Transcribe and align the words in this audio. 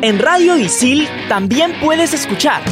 En 0.00 0.20
Radio 0.20 0.56
Isil 0.56 1.08
también 1.28 1.74
puedes 1.80 2.14
escuchar 2.14 2.62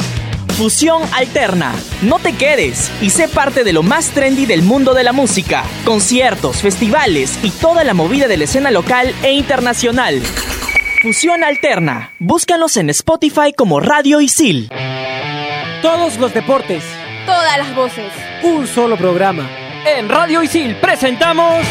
Fusión 0.57 1.03
Alterna. 1.13 1.73
No 2.01 2.19
te 2.19 2.33
quedes 2.33 2.89
y 3.01 3.09
sé 3.09 3.27
parte 3.27 3.65
de 3.65 3.73
lo 3.73 3.83
más 3.83 4.11
trendy 4.11 4.45
del 4.45 4.61
mundo 4.61 4.93
de 4.93 5.03
la 5.03 5.11
música. 5.11 5.63
Conciertos, 5.83 6.61
festivales 6.61 7.37
y 7.43 7.49
toda 7.49 7.83
la 7.83 7.93
movida 7.93 8.29
de 8.29 8.37
la 8.37 8.45
escena 8.45 8.71
local 8.71 9.13
e 9.23 9.33
internacional. 9.33 10.21
Fusión 11.01 11.43
Alterna. 11.43 12.11
Búscanos 12.17 12.77
en 12.77 12.89
Spotify 12.91 13.51
como 13.55 13.81
Radio 13.81 14.21
Isil. 14.21 14.69
Todos 15.81 16.17
los 16.17 16.33
deportes. 16.33 16.83
Todas 17.25 17.57
las 17.57 17.75
voces. 17.75 18.11
Un 18.41 18.67
solo 18.67 18.95
programa. 18.97 19.49
En 19.85 20.07
Radio 20.07 20.41
Isil 20.41 20.77
presentamos... 20.77 21.61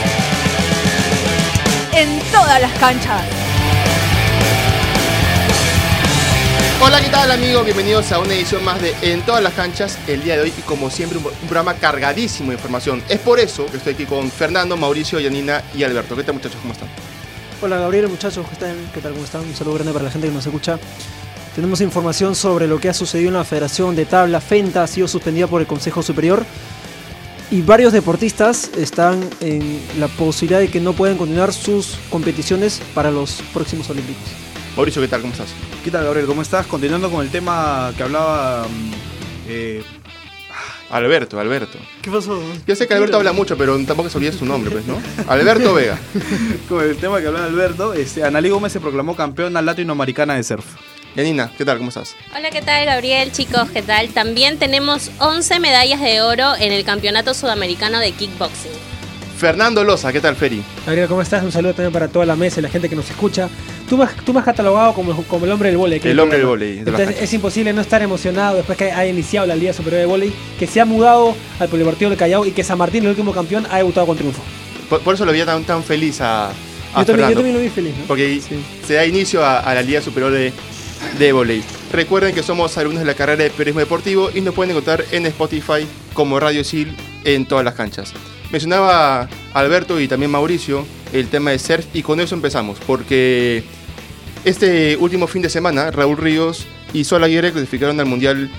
En 1.95 2.20
todas 2.30 2.61
las 2.61 2.73
canchas. 2.79 3.45
Hola, 6.78 7.00
¿qué 7.00 7.08
tal 7.08 7.30
amigos? 7.30 7.64
Bienvenidos 7.64 8.12
a 8.12 8.18
una 8.18 8.34
edición 8.34 8.62
más 8.62 8.80
de 8.82 8.94
En 9.00 9.22
todas 9.22 9.42
las 9.42 9.54
canchas 9.54 9.98
el 10.06 10.22
día 10.22 10.36
de 10.36 10.42
hoy 10.42 10.52
y 10.56 10.60
como 10.60 10.90
siempre 10.90 11.18
un, 11.18 11.24
programa 11.24 11.72
cargadísimo 11.72 12.50
de 12.50 12.56
información. 12.56 13.02
Es 13.08 13.18
por 13.18 13.40
eso 13.40 13.64
que 13.64 13.78
estoy 13.78 13.94
aquí 13.94 14.04
con 14.04 14.30
Fernando, 14.30 14.76
Mauricio, 14.76 15.18
Yanina 15.18 15.64
y 15.74 15.84
Alberto. 15.84 16.14
¿Qué 16.14 16.22
tal 16.22 16.34
muchachos? 16.34 16.58
¿Cómo 16.60 16.74
están? 16.74 16.88
Hola 17.62 17.78
Gabriel, 17.78 18.08
muchachos, 18.08 18.46
¿qué 18.50 18.56
tal? 18.56 18.76
¿Qué 18.92 19.00
tal? 19.00 19.12
¿Cómo 19.12 19.24
están? 19.24 19.40
Un 19.40 19.56
saludo 19.56 19.74
grande 19.76 19.94
para 19.94 20.04
la 20.04 20.10
gente 20.10 20.28
que 20.28 20.34
nos 20.34 20.44
escucha. 20.44 20.78
Tenemos 21.54 21.80
información 21.80 22.34
sobre 22.34 22.66
lo 22.66 22.78
que 22.78 22.90
ha 22.90 22.94
sucedido 22.94 23.28
en 23.28 23.34
la 23.34 23.44
Federación 23.44 23.96
de 23.96 24.04
Tabla. 24.04 24.42
FENTA 24.42 24.82
ha 24.82 24.86
sido 24.86 25.08
suspendida 25.08 25.46
por 25.46 25.62
el 25.62 25.66
Consejo 25.66 26.02
Superior 26.02 26.44
y 27.50 27.62
varios 27.62 27.94
deportistas 27.94 28.70
están 28.77 29.27
en 29.40 29.80
la 29.98 30.08
posibilidad 30.08 30.60
de 30.60 30.68
que 30.68 30.80
no 30.80 30.92
puedan 30.92 31.16
continuar 31.16 31.54
sus 31.54 31.96
competiciones 32.10 32.82
para 32.94 33.10
los 33.10 33.42
próximos 33.54 33.88
Olímpicos. 33.88 34.45
Mauricio, 34.76 35.00
¿qué 35.00 35.08
tal? 35.08 35.22
¿Cómo 35.22 35.32
estás? 35.32 35.48
¿Qué 35.82 35.90
tal, 35.90 36.05
Gabriel? 36.05 36.27
¿Cómo 36.27 36.42
estás? 36.42 36.66
Continuando 36.66 37.10
con 37.10 37.24
el 37.24 37.30
tema 37.30 37.94
que 37.96 38.02
hablaba. 38.02 38.69
mm, 38.69 38.92
eh, 39.48 39.83
Alberto, 40.91 41.41
Alberto. 41.41 41.78
¿Qué 42.02 42.10
pasó? 42.10 42.38
Yo 42.66 42.77
sé 42.77 42.86
que 42.86 42.92
Alberto 42.92 43.16
habla 43.16 43.33
mucho, 43.33 43.56
pero 43.56 43.74
tampoco 43.86 44.10
se 44.10 44.18
olvide 44.18 44.33
su 44.33 44.44
nombre, 44.44 44.70
pues, 44.70 44.84
¿no? 44.86 45.00
Alberto 45.28 45.72
Vega. 45.72 45.98
con 46.68 46.84
el 46.84 46.96
tema 46.98 47.20
que 47.20 47.27
hablaba 47.27 47.46
Alberto, 47.46 47.94
este, 47.94 48.22
Analí 48.22 48.50
Gómez 48.50 48.72
se 48.72 48.80
proclamó 48.80 49.16
campeona 49.16 49.62
latinoamericana 49.62 50.34
de 50.36 50.44
surf. 50.44 50.66
Yanina, 51.16 51.50
¿qué 51.56 51.64
tal? 51.64 51.78
¿Cómo 51.78 51.88
estás? 51.88 52.14
Hola, 52.36 52.50
¿qué 52.50 52.61
tal 52.61 52.84
Gabriel? 52.84 53.33
Chicos, 53.33 53.70
¿qué 53.70 53.80
tal? 53.80 54.11
También 54.11 54.58
tenemos 54.58 55.11
11 55.18 55.58
medallas 55.58 56.02
de 56.02 56.20
oro 56.20 56.55
en 56.55 56.72
el 56.72 56.84
Campeonato 56.84 57.33
Sudamericano 57.33 57.98
de 57.98 58.12
Kickboxing. 58.12 58.95
Fernando 59.37 59.84
Loza, 59.84 60.12
¿qué 60.12 60.20
tal, 60.20 60.34
Feri? 60.34 60.62
Gabriel, 60.87 61.09
¿cómo 61.09 61.20
estás? 61.20 61.42
Un 61.45 61.53
saludo 61.53 61.75
también 61.75 61.92
para 61.92 62.09
toda 62.09 62.25
la 62.25 62.37
mesa 62.37 62.61
y 62.61 62.62
la 62.62 62.70
gente 62.70 62.89
que 62.89 62.97
nos 62.97 63.09
escucha. 63.11 63.48
Tú 63.89 63.98
me 63.98 64.05
has, 64.05 64.17
tú 64.17 64.37
has 64.39 64.45
catalogado 64.45 64.95
como, 64.95 65.15
como 65.25 65.45
el 65.45 65.53
hombre 65.53 65.70
del 65.70 65.92
en 65.92 66.06
El 66.09 66.20
hombre 66.20 66.39
del 66.39 66.79
Entonces 66.79 67.05
canchas. 67.06 67.23
es 67.23 67.33
imposible 67.34 67.73
no 67.75 67.83
estar 67.83 68.01
emocionado 68.03 68.57
después 68.57 68.79
que 68.79 68.84
haya 68.91 69.07
iniciado 69.07 69.47
la 69.47 69.55
Liga 69.55 69.73
Superior 69.75 70.01
de 70.01 70.07
Vóley, 70.07 70.33
que 70.59 70.67
se 70.67 70.81
ha 70.81 70.84
mudado 70.87 71.37
al 71.61 71.69
Polideportivo 71.69 72.09
del 72.11 72.19
Callao 72.19 72.47
y 72.47 72.53
que 72.53 72.64
San 72.64 72.79
Martín, 72.79 73.05
el 73.05 73.11
último 73.11 73.33
campeón, 73.33 73.67
ha 73.70 73.77
debutado 73.77 74.07
con 74.07 74.17
triunfo. 74.17 74.42
Por, 74.89 75.01
por 75.01 75.14
eso 75.14 75.27
lo 75.27 75.33
veía 75.33 75.45
tan, 75.45 75.64
tan 75.64 75.84
feliz 75.84 76.20
a, 76.23 76.48
a 76.48 76.53
Yo 77.01 77.05
también, 77.05 77.29
yo 77.29 77.34
también 77.34 77.57
lo 77.57 77.62
vi 77.62 77.69
feliz, 77.69 77.95
¿no? 77.98 78.05
Porque 78.07 78.41
Sí. 78.41 78.57
se 78.87 78.95
da 78.95 79.05
inicio 79.05 79.45
a, 79.45 79.61
a 79.61 79.75
la 79.75 79.83
Liga 79.83 80.01
Superior 80.01 80.33
de, 80.33 80.53
de 81.19 81.33
Voley. 81.33 81.62
Recuerden 81.92 82.34
que 82.34 82.42
somos 82.42 82.77
alumnos 82.79 83.01
de 83.01 83.07
la 83.07 83.14
carrera 83.14 83.45
de 83.45 83.51
Periodismo 83.51 83.81
Deportivo 83.81 84.31
y 84.34 84.41
nos 84.41 84.55
pueden 84.55 84.70
encontrar 84.70 85.05
en 85.12 85.27
Spotify 85.27 85.87
como 86.14 86.41
Radio 86.41 86.64
Sil 86.64 86.97
en 87.25 87.45
todas 87.47 87.64
las 87.64 87.75
canchas. 87.75 88.12
Mencionaba 88.50 89.28
Alberto 89.55 90.00
y 90.00 90.08
también 90.08 90.30
Mauricio 90.30 90.86
el 91.12 91.28
tema 91.28 91.50
de 91.50 91.58
surf 91.58 91.84
y 91.94 92.02
con 92.02 92.20
eso 92.20 92.34
empezamos, 92.34 92.78
porque 92.86 93.64
este 94.44 94.97
último 94.97 95.27
fin 95.27 95.42
de 95.42 95.48
semana 95.48 95.91
Raúl 95.91 96.16
Ríos 96.16 96.67
y 96.92 97.05
Sol 97.05 97.24
Aguirre 97.24 97.52
clasificaron 97.52 97.98
al 98.00 98.06
Mundial 98.06 98.50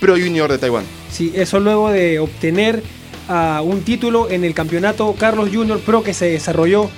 Pro 0.00 0.14
Junior 0.14 0.50
de 0.50 0.58
Taiwán. 0.58 0.84
Sí, 1.10 1.32
eso 1.34 1.60
luego 1.60 1.90
de 1.90 2.18
obtener 2.18 2.82
ah, 3.28 3.62
un 3.64 3.82
título 3.82 4.28
en 4.30 4.44
el 4.44 4.54
campeonato 4.54 5.14
Carlos 5.18 5.50
Junior 5.52 5.80
Pro 5.80 6.02
que 6.02 6.14
se 6.14 6.28
desarrolló 6.28 6.90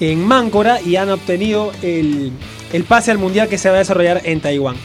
en 0.00 0.24
Máncora 0.24 0.80
y 0.80 0.96
han 0.96 1.10
obtenido 1.10 1.72
el, 1.82 2.32
el 2.72 2.84
pase 2.84 3.10
al 3.10 3.18
mundial 3.18 3.48
que 3.48 3.58
se 3.58 3.68
va 3.70 3.76
a 3.76 3.78
desarrollar 3.78 4.20
en 4.24 4.40
Taiwán. 4.40 4.76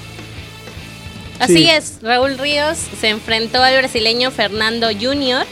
Así 1.40 1.54
Sí. 1.56 1.70
es, 1.70 2.00
Raúl 2.02 2.38
Ríos 2.38 2.78
se 3.00 3.10
enfrentó 3.10 3.62
al 3.64 3.78
brasileño 3.78 4.30
Fernando 4.32 4.88
Junior 5.00 5.46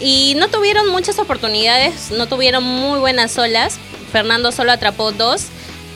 y 0.00 0.34
no 0.36 0.48
tuvieron 0.48 0.88
muchas 0.90 1.18
oportunidades, 1.18 2.10
no 2.10 2.26
tuvieron 2.26 2.64
muy 2.64 2.98
buenas 2.98 3.36
olas. 3.38 3.78
Fernando 4.12 4.52
solo 4.52 4.72
atrapó 4.72 5.12
dos, 5.12 5.46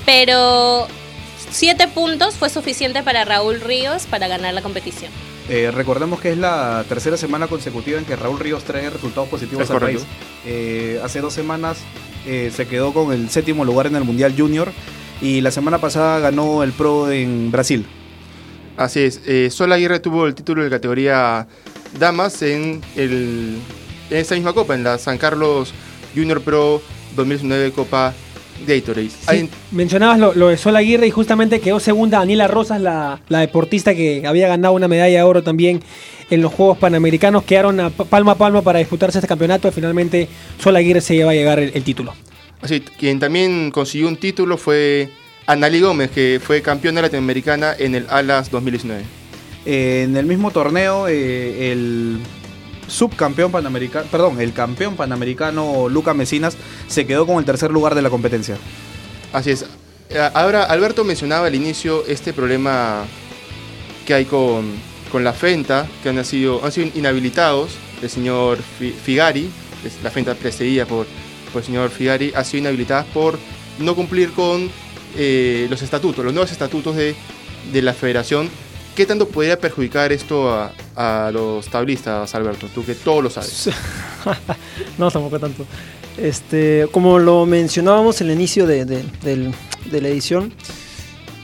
pero 0.05 0.89
siete 1.51 1.89
puntos 1.89 2.35
fue 2.35 2.51
suficiente 2.51 3.03
para 3.03 3.25
Raúl 3.25 3.61
Ríos 3.61 4.07
para 4.07 4.29
ganar 4.29 4.55
la 4.55 4.63
competición. 4.63 5.11
Eh, 5.49 5.71
recordemos 5.71 6.21
que 6.21 6.33
es 6.33 6.39
la 6.39 6.85
tercera 6.89 7.17
semana 7.17 7.47
consecutiva 7.47 7.99
en 7.99 8.05
que 8.05 8.17
Raúl 8.17 8.39
Ríos 8.39 8.65
trae 8.65 8.91
resultados 8.91 9.29
positivos 9.29 9.65
Es 9.65 9.71
al 9.71 9.79
correcto. 9.79 10.03
país. 10.03 10.17
Eh, 10.45 11.01
hace 11.03 11.21
dos 11.21 11.33
semanas 11.33 11.79
eh, 12.27 12.53
se 12.55 12.67
quedó 12.67 12.93
con 12.93 13.13
el 13.13 13.31
séptimo 13.31 13.65
lugar 13.65 13.87
en 13.87 13.97
el 13.97 14.05
Mundial 14.05 14.35
Junior 14.37 14.71
y 15.23 15.41
la 15.41 15.51
semana 15.51 15.79
pasada 15.79 16.19
ganó 16.21 16.63
el 16.63 16.73
Pro 16.73 17.11
en 17.11 17.51
Brasil. 17.51 17.87
Así 18.77 19.01
es, 19.01 19.23
eh, 19.27 19.49
Sol 19.51 19.73
Aguirre 19.73 19.99
tuvo 20.01 20.27
el 20.27 20.35
título 20.35 20.63
de 20.63 20.71
categoría 20.71 21.49
Damas 21.99 22.43
en, 22.43 22.81
el, 22.95 23.59
en 24.11 24.17
esta 24.17 24.35
misma 24.35 24.53
copa, 24.53 24.75
en 24.75 24.85
la 24.85 24.99
San 24.99 25.19
Carlos 25.19 25.73
Junior 26.15 26.41
Pro 26.41 26.83
2019 27.17 27.73
Copa 27.73 28.15
Gatorade. 28.67 29.11
Sí, 29.11 29.49
mencionabas 29.71 30.19
lo, 30.19 30.35
lo 30.35 30.49
de 30.49 30.57
Sol 30.57 30.75
Aguirre 30.77 31.07
y 31.07 31.11
justamente 31.11 31.61
quedó 31.61 31.79
segunda 31.81 32.19
Daniela 32.19 32.49
Rosas, 32.49 32.81
la, 32.81 33.21
la 33.29 33.41
deportista 33.41 33.95
que 33.95 34.25
había 34.27 34.49
ganado 34.49 34.75
una 34.75 34.89
medalla 34.89 35.19
de 35.19 35.23
oro 35.23 35.43
también 35.43 35.81
en 36.31 36.43
los 36.43 36.53
Juegos 36.53 36.77
Panamericanos. 36.79 37.45
Quedaron 37.45 37.79
a 37.81 37.91
pa- 37.91 38.05
palmo 38.05 38.31
a 38.33 38.35
palmo 38.37 38.63
para 38.63 38.81
disputarse 38.81 39.19
este 39.19 39.29
campeonato 39.29 39.69
y 39.69 39.71
finalmente 39.71 40.29
Sol 40.63 40.75
Aguirre 40.77 41.01
se 41.01 41.15
lleva 41.15 41.31
a 41.31 41.35
llegar 41.35 41.59
el, 41.61 41.71
el 41.75 41.85
título. 41.85 42.15
así, 42.61 42.81
quien 42.81 43.21
también 43.21 43.71
consiguió 43.71 44.09
un 44.09 44.17
título 44.17 44.57
fue 44.59 45.09
Analí 45.47 45.81
Gómez, 45.81 46.11
que 46.11 46.41
fue 46.43 46.61
campeona 46.61 47.01
latinoamericana 47.01 47.75
en 47.79 47.95
el 47.95 48.07
Alas 48.11 48.51
2019. 48.51 49.03
Eh, 49.67 50.03
en 50.09 50.17
el 50.17 50.27
mismo 50.27 50.51
torneo, 50.51 51.07
eh, 51.09 51.71
el 51.73 52.19
subcampeón 52.89 53.53
panamericano, 53.53 54.07
perdón, 54.11 54.41
el 54.41 54.53
campeón 54.53 54.97
panamericano 54.97 55.89
Luca 55.89 56.15
Mesinas 56.15 56.57
se 56.89 57.07
quedó 57.07 57.27
con 57.27 57.39
el 57.39 57.45
tercer 57.45 57.71
lugar 57.71 57.95
de 57.95 58.03
la 58.03 58.11
competencia. 58.11 58.57
Así 59.33 59.51
es. 59.51 59.65
Eh, 60.11 60.31
Ahora, 60.35 60.65
Alberto 60.65 61.05
mencionaba 61.05 61.47
al 61.47 61.55
inicio 61.55 62.05
este 62.07 62.33
problema 62.33 63.05
que 64.07 64.15
hay 64.15 64.25
con, 64.25 64.73
con 65.13 65.23
la 65.23 65.33
FENTA, 65.35 65.87
que 66.03 66.09
han 66.09 66.25
sido, 66.25 66.65
han 66.65 66.73
sido 66.73 66.89
inhabilitados. 66.95 67.71
El 68.03 68.09
señor 68.09 68.59
Fi- 68.79 68.93
Figari, 68.93 69.51
la 70.03 70.11
FENTA 70.11 70.35
precedida 70.35 70.87
por, 70.87 71.07
por 71.53 71.61
el 71.61 71.67
señor 71.67 71.91
Figari, 71.91 72.33
ha 72.35 72.43
sido 72.45 72.61
inhabilitada 72.63 73.05
por 73.13 73.39
no 73.81 73.95
cumplir 73.95 74.31
con 74.33 74.71
eh, 75.17 75.67
los 75.69 75.83
estatutos, 75.83 76.25
los 76.25 76.33
nuevos 76.33 76.51
estatutos 76.53 76.97
de, 76.97 77.15
de 77.73 77.83
la 77.83 77.93
federación. 77.93 78.49
¿Qué 78.99 79.07
tanto 79.07 79.29
podría 79.29 79.57
perjudicar 79.57 80.11
esto 80.11 80.51
a, 80.97 81.31
los 81.33 81.69
tablistas, 81.69 82.35
Alberto? 82.35 82.67
Tú 82.75 82.85
que 82.85 82.97
todo 82.97 83.23
lo 83.23 83.31
sabes. 83.31 83.71
no, 84.99 85.09
tampoco 85.09 85.39
tanto. 85.39 85.65
Este, 86.17 86.89
como 86.91 87.21
lo 87.21 87.47
mencionábamos 87.47 88.21
en 88.23 88.27
el 88.27 88.33
inicio 88.33 88.67
de, 88.67 89.05
la 89.23 90.09
edición, 90.09 90.53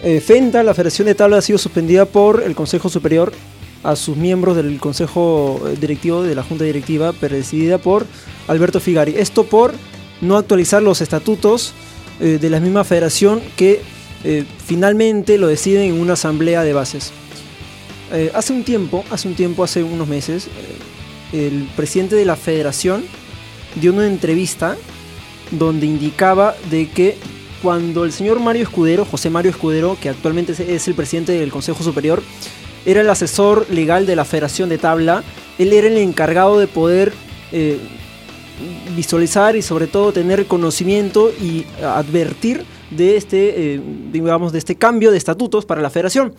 eh, 0.02 0.20
FENTA, 0.20 0.64
la 0.64 0.74
Federación 0.74 1.06
de 1.06 1.14
Tabla, 1.14 1.36
ha 1.36 1.42
sido 1.42 1.60
suspendida 1.60 2.06
por 2.06 2.42
el 2.42 2.56
Consejo 2.56 2.88
Superior 2.88 3.32
a 3.84 3.94
sus 3.94 4.16
miembros 4.16 4.56
del 4.56 4.80
Consejo 4.80 5.62
eh, 5.68 5.76
Directivo 5.80 6.24
de 6.24 6.34
la 6.34 6.42
Junta 6.42 6.64
Directiva, 6.64 7.12
presidida 7.12 7.78
por 7.78 8.04
Alberto 8.48 8.80
Figari. 8.80 9.14
Esto 9.16 9.44
por 9.44 9.74
no 10.20 10.36
actualizar 10.36 10.82
los 10.82 11.00
estatutos 11.00 11.72
eh, 12.18 12.38
de 12.40 12.50
la 12.50 12.58
misma 12.58 12.82
federación 12.82 13.40
que 13.56 13.80
finalmente 14.66 15.36
lo 15.36 15.46
deciden 15.46 15.94
en 15.94 16.00
una 16.00 16.14
asamblea 16.14 16.64
de 16.64 16.72
bases. 16.72 17.12
Eh, 18.14 18.30
hace 18.34 18.52
un 18.52 18.62
tiempo, 18.62 19.04
hace 19.10 19.26
un 19.28 19.34
tiempo, 19.34 19.64
hace 19.64 19.82
unos 19.82 20.06
meses, 20.06 20.46
eh, 21.32 21.46
el 21.46 21.68
presidente 21.74 22.14
de 22.14 22.24
la 22.24 22.36
federación 22.36 23.04
dio 23.80 23.92
una 23.92 24.06
entrevista 24.06 24.76
donde 25.50 25.86
indicaba 25.86 26.54
de 26.70 26.88
que 26.88 27.16
cuando 27.60 28.04
el 28.04 28.12
señor 28.12 28.38
Mario 28.40 28.62
Escudero, 28.62 29.04
José 29.04 29.30
Mario 29.30 29.50
Escudero, 29.50 29.96
que 30.00 30.08
actualmente 30.10 30.52
es- 30.52 30.86
el 30.88 30.94
presidente 30.94 31.32
del 31.32 31.50
Consejo 31.50 31.82
Superior, 31.82 32.22
era 32.86 33.00
el 33.00 33.10
asesor 33.10 33.66
legal 33.70 34.06
de 34.06 34.14
la 34.14 34.24
Federación 34.24 34.68
de 34.68 34.78
Tabla, 34.78 35.24
él 35.58 35.72
era 35.72 35.88
el 35.88 35.96
encargado 35.96 36.58
de 36.58 36.66
poder 36.68 37.12
eh, 37.52 37.78
visualizar 38.96 39.54
y 39.56 39.62
sobre 39.62 39.86
todo 39.86 40.12
tener 40.12 40.46
conocimiento 40.46 41.32
y 41.40 41.64
advertir 41.84 42.64
de 42.96 43.16
este, 43.16 43.74
eh, 43.74 43.80
digamos, 44.12 44.52
de 44.52 44.58
este 44.58 44.76
cambio 44.76 45.10
de 45.10 45.18
estatutos 45.18 45.64
para 45.64 45.80
la 45.80 45.90
federación. 45.90 46.34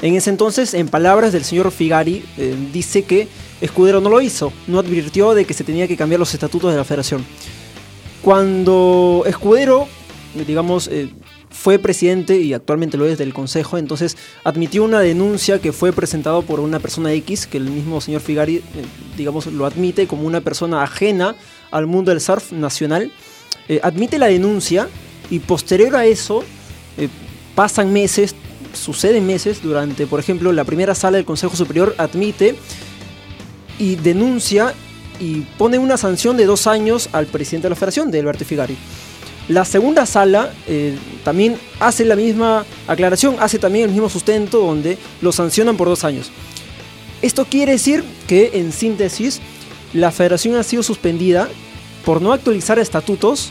En 0.00 0.14
ese 0.14 0.30
entonces, 0.30 0.74
en 0.74 0.88
palabras 0.88 1.32
del 1.32 1.44
señor 1.44 1.70
Figari, 1.70 2.24
eh, 2.36 2.54
dice 2.72 3.02
que 3.04 3.28
Escudero 3.60 4.00
no 4.00 4.10
lo 4.10 4.20
hizo, 4.20 4.52
no 4.66 4.78
advirtió 4.78 5.34
de 5.34 5.44
que 5.44 5.54
se 5.54 5.64
tenía 5.64 5.86
que 5.86 5.96
cambiar 5.96 6.18
los 6.18 6.34
estatutos 6.34 6.72
de 6.72 6.76
la 6.76 6.84
federación. 6.84 7.24
Cuando 8.22 9.24
Escudero, 9.26 9.86
digamos, 10.46 10.88
eh, 10.88 11.10
fue 11.50 11.78
presidente 11.78 12.38
y 12.38 12.54
actualmente 12.54 12.96
lo 12.96 13.06
es 13.06 13.18
del 13.18 13.34
Consejo, 13.34 13.76
entonces 13.76 14.16
admitió 14.42 14.84
una 14.84 15.00
denuncia 15.00 15.60
que 15.60 15.72
fue 15.72 15.92
presentado 15.92 16.42
por 16.42 16.60
una 16.60 16.80
persona 16.80 17.12
X, 17.12 17.46
que 17.46 17.58
el 17.58 17.64
mismo 17.64 18.00
señor 18.00 18.22
Figari, 18.22 18.62
digamos, 19.16 19.46
lo 19.46 19.66
admite 19.66 20.06
como 20.06 20.26
una 20.26 20.40
persona 20.40 20.82
ajena 20.82 21.36
al 21.70 21.86
mundo 21.86 22.10
del 22.10 22.20
surf 22.20 22.52
nacional. 22.52 23.12
Admite 23.82 24.18
la 24.18 24.26
denuncia 24.26 24.88
y 25.30 25.38
posterior 25.40 25.96
a 25.96 26.04
eso 26.04 26.44
eh, 26.96 27.08
pasan 27.54 27.92
meses, 27.92 28.34
suceden 28.72 29.26
meses, 29.26 29.62
durante, 29.62 30.06
por 30.06 30.20
ejemplo, 30.20 30.52
la 30.52 30.64
primera 30.64 30.94
sala 30.94 31.16
del 31.16 31.26
Consejo 31.26 31.56
Superior 31.56 31.94
admite 31.98 32.56
y 33.78 33.96
denuncia 33.96 34.74
y 35.18 35.40
pone 35.58 35.78
una 35.78 35.96
sanción 35.96 36.36
de 36.36 36.46
dos 36.46 36.66
años 36.66 37.08
al 37.12 37.26
presidente 37.26 37.66
de 37.66 37.70
la 37.70 37.76
federación, 37.76 38.10
de 38.10 38.20
Alberto 38.20 38.44
Figari. 38.44 38.76
La 39.48 39.64
segunda 39.64 40.06
sala 40.06 40.52
eh, 40.68 40.96
también 41.24 41.58
hace 41.80 42.04
la 42.04 42.16
misma 42.16 42.64
aclaración, 42.86 43.36
hace 43.40 43.58
también 43.58 43.86
el 43.86 43.90
mismo 43.90 44.08
sustento 44.08 44.58
donde 44.60 44.98
lo 45.20 45.32
sancionan 45.32 45.76
por 45.76 45.88
dos 45.88 46.04
años. 46.04 46.30
Esto 47.22 47.44
quiere 47.44 47.72
decir 47.72 48.04
que, 48.26 48.50
en 48.54 48.72
síntesis, 48.72 49.40
la 49.92 50.10
federación 50.10 50.56
ha 50.56 50.62
sido 50.62 50.82
suspendida 50.82 51.48
por 52.04 52.22
no 52.22 52.32
actualizar 52.32 52.78
estatutos 52.78 53.50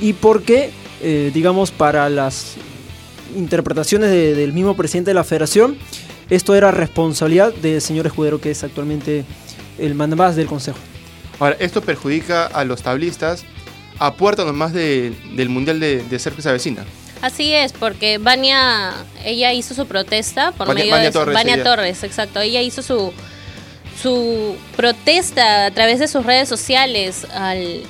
y 0.00 0.12
porque, 0.12 0.70
eh, 1.02 1.30
digamos, 1.34 1.70
para 1.70 2.08
las 2.08 2.54
interpretaciones 3.36 4.10
de- 4.10 4.34
del 4.34 4.52
mismo 4.52 4.76
presidente 4.76 5.10
de 5.10 5.14
la 5.14 5.24
federación, 5.24 5.76
esto 6.30 6.54
era 6.54 6.70
responsabilidad 6.70 7.52
del 7.54 7.80
señor 7.80 8.06
Escudero, 8.06 8.40
que 8.40 8.50
es 8.50 8.62
actualmente 8.64 9.24
el 9.78 9.94
mandamás 9.94 10.36
del 10.36 10.46
consejo. 10.46 10.78
Ahora, 11.40 11.56
esto 11.58 11.80
perjudica 11.82 12.46
a 12.46 12.64
los 12.64 12.82
tablistas 12.82 13.44
a 13.98 14.14
puerta 14.14 14.44
nomás 14.44 14.72
de- 14.72 15.12
del 15.34 15.48
Mundial 15.48 15.80
de, 15.80 16.02
de 16.04 16.18
Surf 16.18 16.36
que 16.36 16.42
se 16.42 16.48
avecina. 16.48 16.84
Así 17.20 17.52
es, 17.52 17.72
porque 17.72 18.18
Vania, 18.18 18.92
ella 19.24 19.52
hizo 19.52 19.74
su 19.74 19.86
protesta 19.86 20.50
por 20.52 20.74
medio 20.74 20.96
de 20.96 21.10
Torres, 21.12 21.34
Vania 21.34 21.54
ella. 21.54 21.64
Torres, 21.64 22.02
exacto. 22.02 22.40
Ella 22.40 22.60
hizo 22.62 22.82
su 22.82 23.12
su 24.00 24.56
protesta 24.76 25.66
a 25.66 25.70
través 25.70 26.00
de 26.00 26.08
sus 26.08 26.24
redes 26.26 26.48
sociales 26.48 27.24
al 27.32 27.82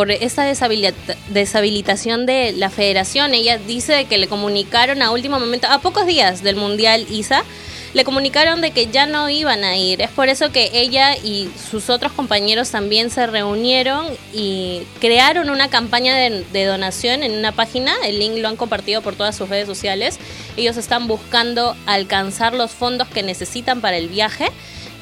por 0.00 0.10
esta 0.10 0.50
deshabilita- 0.50 1.14
deshabilitación 1.28 2.24
de 2.24 2.52
la 2.52 2.70
federación. 2.70 3.34
Ella 3.34 3.58
dice 3.58 4.06
que 4.06 4.16
le 4.16 4.28
comunicaron 4.28 5.02
a 5.02 5.10
último 5.10 5.38
momento, 5.38 5.66
a 5.68 5.78
pocos 5.80 6.06
días 6.06 6.42
del 6.42 6.56
Mundial 6.56 7.04
ISA, 7.10 7.44
le 7.92 8.02
comunicaron 8.02 8.62
de 8.62 8.70
que 8.70 8.86
ya 8.86 9.04
no 9.04 9.28
iban 9.28 9.62
a 9.62 9.76
ir. 9.76 10.00
Es 10.00 10.08
por 10.08 10.30
eso 10.30 10.52
que 10.52 10.70
ella 10.72 11.14
y 11.18 11.50
sus 11.70 11.90
otros 11.90 12.12
compañeros 12.12 12.70
también 12.70 13.10
se 13.10 13.26
reunieron 13.26 14.06
y 14.32 14.84
crearon 15.02 15.50
una 15.50 15.68
campaña 15.68 16.16
de 16.16 16.64
donación 16.64 17.22
en 17.22 17.32
una 17.32 17.52
página. 17.52 17.92
El 18.02 18.20
link 18.20 18.38
lo 18.38 18.48
han 18.48 18.56
compartido 18.56 19.02
por 19.02 19.16
todas 19.16 19.36
sus 19.36 19.50
redes 19.50 19.66
sociales. 19.66 20.18
Ellos 20.56 20.78
están 20.78 21.08
buscando 21.08 21.76
alcanzar 21.84 22.54
los 22.54 22.70
fondos 22.70 23.06
que 23.08 23.22
necesitan 23.22 23.82
para 23.82 23.98
el 23.98 24.08
viaje 24.08 24.48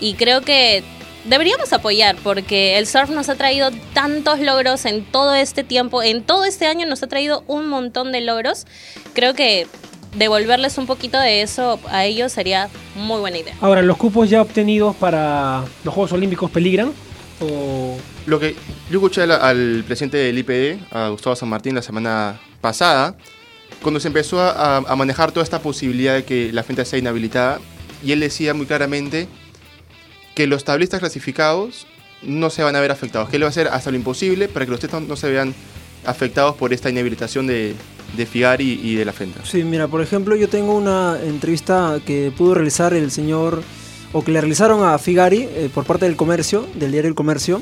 y 0.00 0.14
creo 0.14 0.40
que 0.40 0.82
deberíamos 1.28 1.72
apoyar 1.72 2.16
porque 2.22 2.78
el 2.78 2.86
surf 2.86 3.10
nos 3.10 3.28
ha 3.28 3.34
traído 3.34 3.70
tantos 3.92 4.40
logros 4.40 4.84
en 4.84 5.04
todo 5.04 5.34
este 5.34 5.62
tiempo, 5.62 6.02
en 6.02 6.22
todo 6.22 6.44
este 6.44 6.66
año 6.66 6.86
nos 6.86 7.02
ha 7.02 7.06
traído 7.06 7.44
un 7.46 7.68
montón 7.68 8.12
de 8.12 8.20
logros. 8.20 8.66
Creo 9.14 9.34
que 9.34 9.66
devolverles 10.16 10.78
un 10.78 10.86
poquito 10.86 11.18
de 11.20 11.42
eso 11.42 11.78
a 11.88 12.04
ellos 12.06 12.32
sería 12.32 12.68
muy 12.94 13.20
buena 13.20 13.38
idea. 13.38 13.54
Ahora, 13.60 13.82
¿los 13.82 13.96
cupos 13.96 14.30
ya 14.30 14.40
obtenidos 14.40 14.96
para 14.96 15.64
los 15.84 15.94
Juegos 15.94 16.12
Olímpicos 16.12 16.50
peligran? 16.50 16.92
¿O 17.40 17.96
Lo 18.26 18.40
que 18.40 18.56
yo 18.90 18.98
escuché 18.98 19.22
al, 19.22 19.32
al 19.32 19.84
presidente 19.86 20.16
del 20.16 20.38
IPD, 20.38 20.92
a 20.92 21.08
Gustavo 21.10 21.36
San 21.36 21.48
Martín, 21.48 21.74
la 21.74 21.82
semana 21.82 22.40
pasada, 22.60 23.16
cuando 23.82 24.00
se 24.00 24.08
empezó 24.08 24.40
a, 24.40 24.78
a 24.78 24.96
manejar 24.96 25.30
toda 25.30 25.44
esta 25.44 25.60
posibilidad 25.60 26.14
de 26.14 26.24
que 26.24 26.52
la 26.52 26.64
frente 26.64 26.84
sea 26.84 26.98
inhabilitada, 26.98 27.60
y 28.02 28.12
él 28.12 28.20
decía 28.20 28.54
muy 28.54 28.66
claramente 28.66 29.28
que 30.38 30.46
los 30.46 30.62
tablistas 30.62 31.00
clasificados 31.00 31.88
no 32.22 32.48
se 32.48 32.62
van 32.62 32.76
a 32.76 32.80
ver 32.80 32.92
afectados, 32.92 33.28
que 33.28 33.34
él 33.34 33.42
va 33.42 33.48
a 33.48 33.50
hacer 33.50 33.66
hasta 33.66 33.90
lo 33.90 33.96
imposible 33.96 34.46
para 34.46 34.64
que 34.64 34.70
los 34.70 34.78
textos 34.78 35.02
no 35.02 35.16
se 35.16 35.28
vean 35.28 35.52
afectados 36.04 36.54
por 36.54 36.72
esta 36.72 36.88
inhabilitación 36.88 37.48
de, 37.48 37.74
de 38.16 38.24
Figari 38.24 38.78
y 38.80 38.94
de 38.94 39.04
la 39.04 39.12
Fenta. 39.12 39.40
Sí, 39.44 39.64
mira, 39.64 39.88
por 39.88 40.00
ejemplo, 40.00 40.36
yo 40.36 40.48
tengo 40.48 40.76
una 40.76 41.18
entrevista 41.20 41.98
que 42.06 42.30
pudo 42.36 42.54
realizar 42.54 42.94
el 42.94 43.10
señor, 43.10 43.64
o 44.12 44.22
que 44.22 44.30
le 44.30 44.40
realizaron 44.40 44.84
a 44.84 44.96
Figari 44.98 45.48
eh, 45.50 45.70
por 45.74 45.84
parte 45.84 46.04
del 46.04 46.14
comercio, 46.14 46.68
del 46.76 46.92
diario 46.92 47.08
El 47.08 47.16
Comercio, 47.16 47.60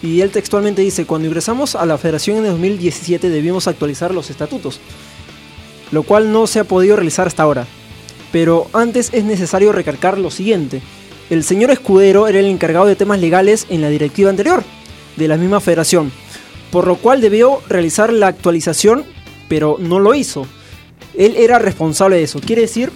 y 0.00 0.20
él 0.20 0.30
textualmente 0.30 0.82
dice, 0.82 1.06
cuando 1.06 1.26
ingresamos 1.26 1.74
a 1.74 1.84
la 1.84 1.98
federación 1.98 2.36
en 2.36 2.44
el 2.44 2.50
2017 2.52 3.28
debimos 3.28 3.66
actualizar 3.66 4.14
los 4.14 4.30
estatutos, 4.30 4.78
lo 5.90 6.04
cual 6.04 6.30
no 6.30 6.46
se 6.46 6.60
ha 6.60 6.64
podido 6.64 6.94
realizar 6.94 7.26
hasta 7.26 7.42
ahora. 7.42 7.66
Pero 8.30 8.68
antes 8.72 9.10
es 9.12 9.24
necesario 9.24 9.72
recalcar 9.72 10.16
lo 10.16 10.30
siguiente. 10.30 10.80
El 11.30 11.42
señor 11.42 11.70
Escudero 11.70 12.28
era 12.28 12.38
el 12.38 12.46
encargado 12.46 12.86
de 12.86 12.96
temas 12.96 13.18
legales 13.18 13.66
en 13.70 13.80
la 13.80 13.88
directiva 13.88 14.30
anterior 14.30 14.62
de 15.16 15.28
la 15.28 15.36
misma 15.36 15.60
federación, 15.60 16.12
por 16.70 16.86
lo 16.86 16.96
cual 16.96 17.20
debió 17.20 17.60
realizar 17.68 18.12
la 18.12 18.26
actualización, 18.26 19.04
pero 19.48 19.76
no 19.78 20.00
lo 20.00 20.14
hizo. 20.14 20.46
Él 21.16 21.36
era 21.36 21.58
responsable 21.58 22.16
de 22.16 22.24
eso. 22.24 22.40
Quiere 22.40 22.62
decir 22.62 22.90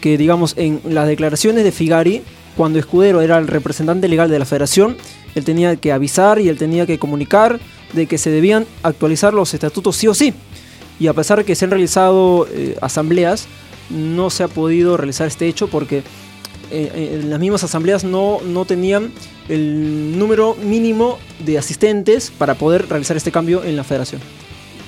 que, 0.00 0.18
digamos, 0.18 0.54
en 0.58 0.80
las 0.84 1.06
declaraciones 1.06 1.64
de 1.64 1.72
Figari, 1.72 2.22
cuando 2.56 2.78
Escudero 2.78 3.22
era 3.22 3.38
el 3.38 3.48
representante 3.48 4.08
legal 4.08 4.30
de 4.30 4.38
la 4.38 4.44
federación, 4.44 4.96
él 5.34 5.44
tenía 5.44 5.76
que 5.76 5.92
avisar 5.92 6.40
y 6.40 6.48
él 6.48 6.58
tenía 6.58 6.86
que 6.86 6.98
comunicar 6.98 7.58
de 7.94 8.06
que 8.06 8.18
se 8.18 8.30
debían 8.30 8.66
actualizar 8.82 9.32
los 9.32 9.54
estatutos 9.54 9.96
sí 9.96 10.06
o 10.06 10.14
sí. 10.14 10.34
Y 11.00 11.06
a 11.06 11.14
pesar 11.14 11.38
de 11.38 11.44
que 11.44 11.54
se 11.54 11.64
han 11.64 11.70
realizado 11.70 12.46
eh, 12.52 12.76
asambleas, 12.80 13.46
no 13.90 14.30
se 14.30 14.42
ha 14.42 14.48
podido 14.48 14.96
realizar 14.96 15.26
este 15.26 15.48
hecho 15.48 15.68
porque 15.68 16.02
eh, 16.70 16.90
eh, 16.94 17.20
en 17.22 17.30
las 17.30 17.38
mismas 17.40 17.64
asambleas 17.64 18.04
no, 18.04 18.40
no 18.44 18.64
tenían 18.64 19.12
el 19.48 20.18
número 20.18 20.54
mínimo 20.62 21.18
de 21.40 21.58
asistentes 21.58 22.30
para 22.36 22.54
poder 22.54 22.88
realizar 22.88 23.16
este 23.16 23.30
cambio 23.32 23.62
en 23.64 23.76
la 23.76 23.84
federación. 23.84 24.20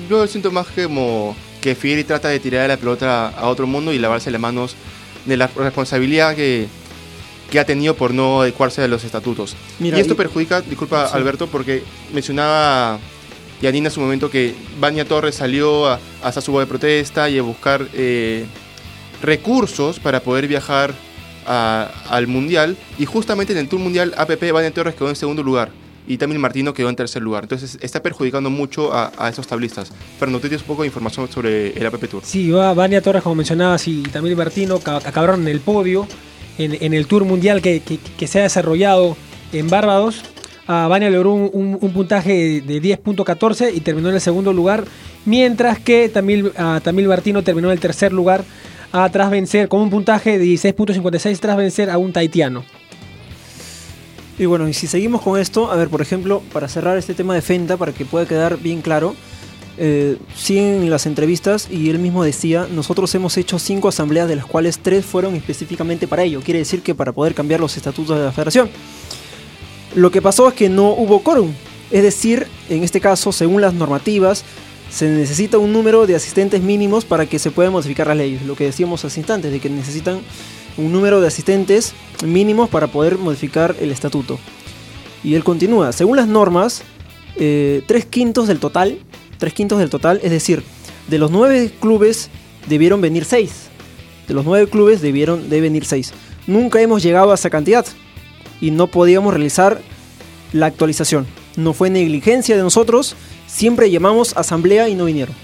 Yo 0.09 0.27
siento 0.27 0.51
más 0.51 0.67
como 0.69 1.35
que 1.61 1.75
Figari 1.75 2.05
trata 2.05 2.29
de 2.29 2.39
tirar 2.41 2.69
la 2.69 2.77
pelota 2.77 3.29
a 3.29 3.49
otro 3.49 3.67
mundo 3.67 3.93
y 3.93 3.99
lavarse 3.99 4.31
las 4.31 4.41
manos 4.41 4.75
de 5.25 5.37
la 5.37 5.47
responsabilidad 5.49 6.37
que, 6.37 6.69
que 7.51 7.59
ha 7.59 7.65
tenido 7.65 7.95
por 7.95 8.13
no 8.15 8.43
adecuarse 8.43 8.83
a 8.83 8.89
los 8.89 9.05
estatutos. 9.05 9.57
Mira, 9.79 9.99
y 9.99 10.01
esto 10.01 10.13
y- 10.13 10.17
perjudica, 10.17 10.61
disculpa 10.61 11.09
Sí. 11.09 11.17
Alberto, 11.17 11.47
porque 11.49 11.83
mencionaba 12.13 12.99
Yanina 13.63 13.89
en 13.89 13.93
su 13.93 14.01
momento 14.01 14.31
que 14.31 14.55
Vania 14.79 15.05
Torres 15.07 15.35
salió 15.35 15.87
a, 15.89 15.99
hasta 16.23 16.41
su 16.41 16.53
voz 16.53 16.63
de 16.63 16.67
protesta 16.67 17.29
y 17.31 17.39
a 17.39 17.43
buscar 17.43 17.89
eh, 17.95 18.45
recursos 19.23 19.99
para 19.99 20.21
poder 20.21 20.47
viajar 20.47 20.95
a- 21.47 21.91
al 22.11 22.27
Mundial. 22.27 22.77
Y 22.99 23.05
justamente 23.07 23.53
en 23.53 23.59
el 23.59 23.69
Tour 23.69 23.81
Mundial 23.81 24.15
APP 24.17 24.53
Vania 24.53 24.71
Torres 24.73 24.95
quedó 24.95 25.09
en 25.09 25.17
segundo 25.17 25.43
lugar. 25.43 25.71
Y 26.09 26.19
también 26.19 26.41
Martino 26.41 26.73
quedó 26.73 26.89
en 26.89 26.95
tercer 26.95 27.21
lugar. 27.23 27.43
Entonces 27.45 27.79
está 27.81 28.01
perjudicando 28.01 28.49
mucho 28.49 28.93
a, 28.95 29.11
a 29.19 29.29
esos 29.29 29.47
tablistas. 29.47 29.91
Fernando, 30.19 30.39
tú 30.39 30.49
tienes 30.49 30.61
un 30.63 30.69
poco 30.69 30.83
de 30.83 30.87
información 30.89 31.29
sobre 31.31 31.77
el 31.77 31.85
APP 31.87 32.07
Tour. 32.09 32.23
Sí, 32.25 32.51
va 32.51 32.73
Vania 32.75 33.03
Torres, 33.03 33.23
como 33.25 33.35
mencionabas, 33.35 33.89
y 33.89 34.03
también 34.05 34.37
Bertino 34.39 34.79
ca- 34.79 34.99
acabaron 34.99 35.43
en 35.43 35.49
el 35.49 35.59
podio 35.61 36.07
en, 36.59 36.77
en 36.81 36.95
el 36.95 37.07
Tour 37.09 37.25
Mundial 37.25 37.61
que, 37.61 37.81
que- 38.17 38.27
se 38.29 38.39
ha 38.39 38.43
desarrollado 38.45 39.17
en 39.53 39.69
Barbados. 39.69 40.23
Ah, 40.69 40.87
Vania 40.89 41.11
logró 41.11 41.33
un, 41.35 41.51
un- 41.53 41.79
un 41.81 41.93
puntaje 41.93 42.61
de 42.61 42.81
10.14 42.83 43.73
y 43.75 43.81
terminó 43.81 44.09
en 44.09 44.15
el 44.15 44.21
segundo 44.21 44.53
lugar, 44.53 44.85
mientras 45.25 45.79
que 45.81 46.09
Tamil, 46.09 46.53
ah, 46.57 46.81
Tamil 46.83 47.09
Bertino 47.09 47.43
terminó 47.43 47.69
en 47.69 47.73
el 47.75 47.81
tercer 47.81 48.13
lugar 48.13 48.45
ah, 48.93 49.09
tras 49.11 49.31
vencer 49.31 49.69
con 49.69 49.81
un 49.81 49.91
puntaje 49.91 50.39
de 50.39 50.45
16.56 50.45 51.39
tras 51.39 51.57
vencer 51.57 51.91
a 51.91 51.99
un 51.99 52.13
taitiano. 52.13 52.65
Y 54.39 54.45
bueno, 54.45 54.69
y 54.69 54.75
si 54.75 54.87
seguimos 54.87 55.23
con 55.23 55.41
esto, 55.41 55.71
a 55.71 55.77
ver, 55.77 55.89
por 55.89 56.03
ejemplo, 56.03 56.43
para 56.53 56.69
cerrar 56.69 56.99
este 56.99 57.15
tema 57.15 57.35
de 57.35 57.41
Fenta, 57.41 57.77
para 57.77 57.93
que 57.93 58.05
pueda 58.05 58.27
quedar 58.27 58.59
bien 58.59 58.83
claro, 58.83 59.15
eh, 59.79 60.19
siguen 60.35 60.89
las 60.91 61.07
entrevistas 61.07 61.69
y 61.71 61.91
él 61.91 61.99
mismo 61.99 62.23
decía, 62.25 62.67
nosotros 62.71 63.15
hemos 63.15 63.37
hecho 63.37 63.59
cinco 63.59 63.89
asambleas, 63.89 64.29
de 64.29 64.37
las 64.37 64.47
cuales 64.47 64.79
tres 64.79 65.05
fueron 65.05 65.35
específicamente 65.35 66.07
para 66.07 66.23
ello, 66.23 66.41
quiere 66.43 66.61
decir 66.61 66.83
que 66.83 66.95
para 66.95 67.13
poder 67.13 67.35
cambiar 67.35 67.61
los 67.61 67.77
estatutos 67.77 68.19
de 68.19 68.25
la 68.25 68.33
federación. 68.33 68.69
Lo 69.95 70.11
que 70.11 70.21
pasó 70.21 70.49
es 70.49 70.55
que 70.55 70.69
no 70.69 70.91
hubo 70.91 71.23
quórum, 71.23 71.53
es 71.91 72.03
decir, 72.03 72.47
en 72.69 72.83
este 72.83 73.01
caso, 73.01 73.33
según 73.33 73.61
las 73.61 73.75
normativas, 73.75 74.45
se 74.91 75.09
necesita 75.09 75.59
un 75.59 75.73
número 75.73 76.07
de 76.07 76.15
asistentes 76.15 76.63
mínimos 76.63 77.05
para 77.05 77.27
que 77.27 77.39
se 77.39 77.51
puedan 77.51 77.73
modificar 77.73 78.07
las 78.07 78.17
leyes, 78.17 78.43
lo 78.43 78.57
que 78.57 78.65
decíamos 78.65 79.05
hace 79.05 79.21
instantes, 79.21 79.53
de 79.53 79.61
que 79.61 79.69
necesitan 79.69 80.21
un 80.77 80.93
número 80.93 81.21
de 81.21 81.27
asistentes 81.27 81.95
mínimos 82.25 82.69
para 82.69 82.87
poder 82.87 83.19
modificar 83.19 83.77
el 83.81 83.91
estatuto. 83.91 84.39
Y 85.25 85.35
él 85.35 85.45
continúa, 85.45 85.93
según 85.93 86.17
las 86.17 86.29
normas, 86.29 86.83
eh, 87.37 87.83
tres 87.87 88.07
quintos 88.07 88.47
del 88.49 88.59
total, 88.59 88.99
tres 89.39 89.53
quintos 89.53 89.79
del 89.79 89.91
total, 89.91 90.21
es 90.23 90.31
decir, 90.31 90.63
de 91.09 91.19
los 91.19 91.31
nueve 91.31 91.71
clubes 91.81 92.31
debieron 92.69 93.01
venir 93.01 93.25
seis. 93.25 93.69
De 94.29 94.35
los 94.35 94.45
nueve 94.45 94.69
clubes 94.69 95.01
debieron 95.01 95.49
de 95.49 95.61
venir 95.61 95.85
seis. 95.85 96.13
Nunca 96.47 96.81
hemos 96.81 97.03
llegado 97.03 97.33
a 97.33 97.35
esa 97.35 97.51
cantidad 97.51 97.87
y 98.61 98.71
no 98.71 98.87
podíamos 98.87 99.33
realizar 99.35 99.81
la 100.53 100.67
actualización. 100.67 101.27
No 101.57 101.73
fue 101.73 101.91
negligencia 101.91 102.57
de 102.57 102.63
nosotros, 102.63 103.17
siempre 103.57 103.91
llamamos 103.91 104.37
asamblea 104.37 104.89
y 104.89 104.95
no 104.95 105.07
vinieron. 105.07 105.35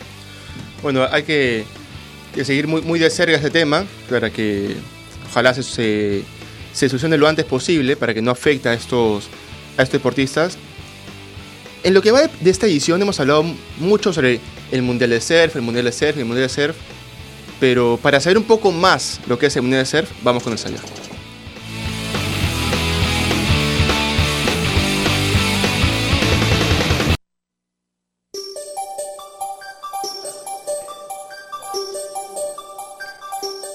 Bueno, 0.82 1.06
hay 1.10 1.22
que 1.22 1.64
que 2.32 2.44
seguir 2.44 2.66
muy, 2.66 2.82
muy 2.82 2.98
de 2.98 3.10
cerca 3.10 3.36
este 3.36 3.50
tema 3.50 3.84
para 4.08 4.30
que 4.30 4.74
ojalá 5.30 5.54
se, 5.54 5.62
se, 5.62 6.22
se 6.72 6.88
solucione 6.88 7.16
lo 7.16 7.28
antes 7.28 7.44
posible 7.44 7.96
para 7.96 8.14
que 8.14 8.22
no 8.22 8.30
afecte 8.30 8.68
a 8.68 8.74
estos, 8.74 9.28
a 9.76 9.82
estos 9.82 10.00
deportistas. 10.00 10.56
En 11.84 11.94
lo 11.94 12.02
que 12.02 12.10
va 12.10 12.22
de, 12.22 12.30
de 12.40 12.50
esta 12.50 12.66
edición 12.66 13.00
hemos 13.02 13.20
hablado 13.20 13.44
mucho 13.78 14.12
sobre 14.12 14.40
el 14.70 14.82
Mundial 14.82 15.10
de 15.10 15.20
Surf, 15.20 15.56
el 15.56 15.62
Mundial 15.62 15.84
de 15.84 15.92
Surf, 15.92 16.16
el 16.16 16.24
Mundial 16.24 16.48
de 16.48 16.54
Surf, 16.54 16.76
pero 17.60 17.98
para 18.00 18.20
saber 18.20 18.38
un 18.38 18.44
poco 18.44 18.72
más 18.72 19.20
lo 19.26 19.38
que 19.38 19.46
es 19.46 19.56
el 19.56 19.62
Mundial 19.62 19.84
de 19.84 19.90
Surf, 19.90 20.10
vamos 20.22 20.42
con 20.42 20.52
el 20.52 20.58
señor. 20.58 21.01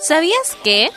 ¿Sabías 0.08 0.56
que 0.64 0.90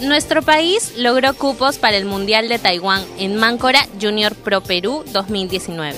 nuestro 0.00 0.42
país 0.42 0.92
logró 0.98 1.32
cupos 1.32 1.78
para 1.78 1.96
el 1.96 2.04
Mundial 2.04 2.50
de 2.50 2.58
Taiwán 2.58 3.02
en 3.16 3.36
Máncora 3.36 3.86
Junior 3.98 4.34
Pro 4.34 4.60
Perú 4.60 5.02
2019? 5.14 5.96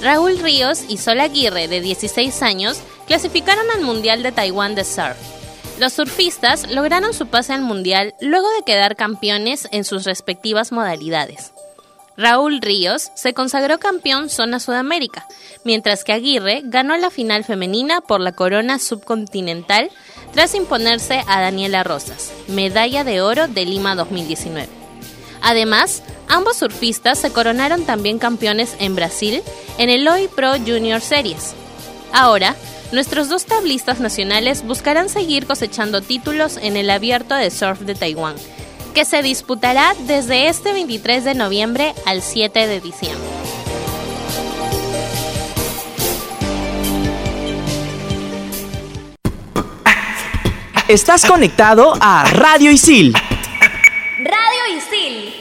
Raúl 0.00 0.38
Ríos 0.38 0.84
y 0.88 0.98
Sol 0.98 1.18
Aguirre, 1.18 1.66
de 1.66 1.80
16 1.80 2.40
años, 2.42 2.78
clasificaron 3.08 3.68
al 3.74 3.80
Mundial 3.80 4.22
de 4.22 4.30
Taiwán 4.30 4.76
de 4.76 4.84
Surf. 4.84 5.16
Los 5.80 5.94
surfistas 5.94 6.70
lograron 6.70 7.12
su 7.12 7.26
pase 7.26 7.52
al 7.52 7.62
Mundial 7.62 8.14
luego 8.20 8.48
de 8.50 8.62
quedar 8.64 8.94
campeones 8.94 9.66
en 9.72 9.82
sus 9.82 10.04
respectivas 10.04 10.70
modalidades. 10.70 11.52
Raúl 12.16 12.60
Ríos 12.62 13.10
se 13.16 13.34
consagró 13.34 13.78
campeón 13.78 14.30
zona 14.30 14.60
Sudamérica, 14.60 15.26
mientras 15.64 16.04
que 16.04 16.12
Aguirre 16.12 16.62
ganó 16.64 16.96
la 16.96 17.10
final 17.10 17.42
femenina 17.42 18.02
por 18.02 18.20
la 18.20 18.30
corona 18.30 18.78
subcontinental 18.78 19.90
tras 20.36 20.54
imponerse 20.54 21.24
a 21.28 21.40
Daniela 21.40 21.82
Rosas, 21.82 22.30
medalla 22.46 23.04
de 23.04 23.22
oro 23.22 23.48
de 23.48 23.64
Lima 23.64 23.94
2019. 23.94 24.68
Además, 25.40 26.02
ambos 26.28 26.58
surfistas 26.58 27.18
se 27.18 27.32
coronaron 27.32 27.86
también 27.86 28.18
campeones 28.18 28.76
en 28.78 28.94
Brasil 28.94 29.42
en 29.78 29.88
el 29.88 30.06
OI 30.06 30.28
Pro 30.28 30.52
Junior 30.58 31.00
Series. 31.00 31.54
Ahora, 32.12 32.54
nuestros 32.92 33.30
dos 33.30 33.46
tablistas 33.46 33.98
nacionales 33.98 34.62
buscarán 34.62 35.08
seguir 35.08 35.46
cosechando 35.46 36.02
títulos 36.02 36.58
en 36.58 36.76
el 36.76 36.90
abierto 36.90 37.34
de 37.34 37.50
surf 37.50 37.80
de 37.80 37.94
Taiwán, 37.94 38.36
que 38.92 39.06
se 39.06 39.22
disputará 39.22 39.94
desde 40.00 40.48
este 40.48 40.74
23 40.74 41.24
de 41.24 41.34
noviembre 41.34 41.94
al 42.04 42.20
7 42.20 42.66
de 42.66 42.80
diciembre. 42.82 43.55
Estás 50.88 51.24
conectado 51.26 51.94
a 52.00 52.24
Radio 52.32 52.70
Isil. 52.70 53.12
Radio 53.12 54.76
Isil. 54.76 55.34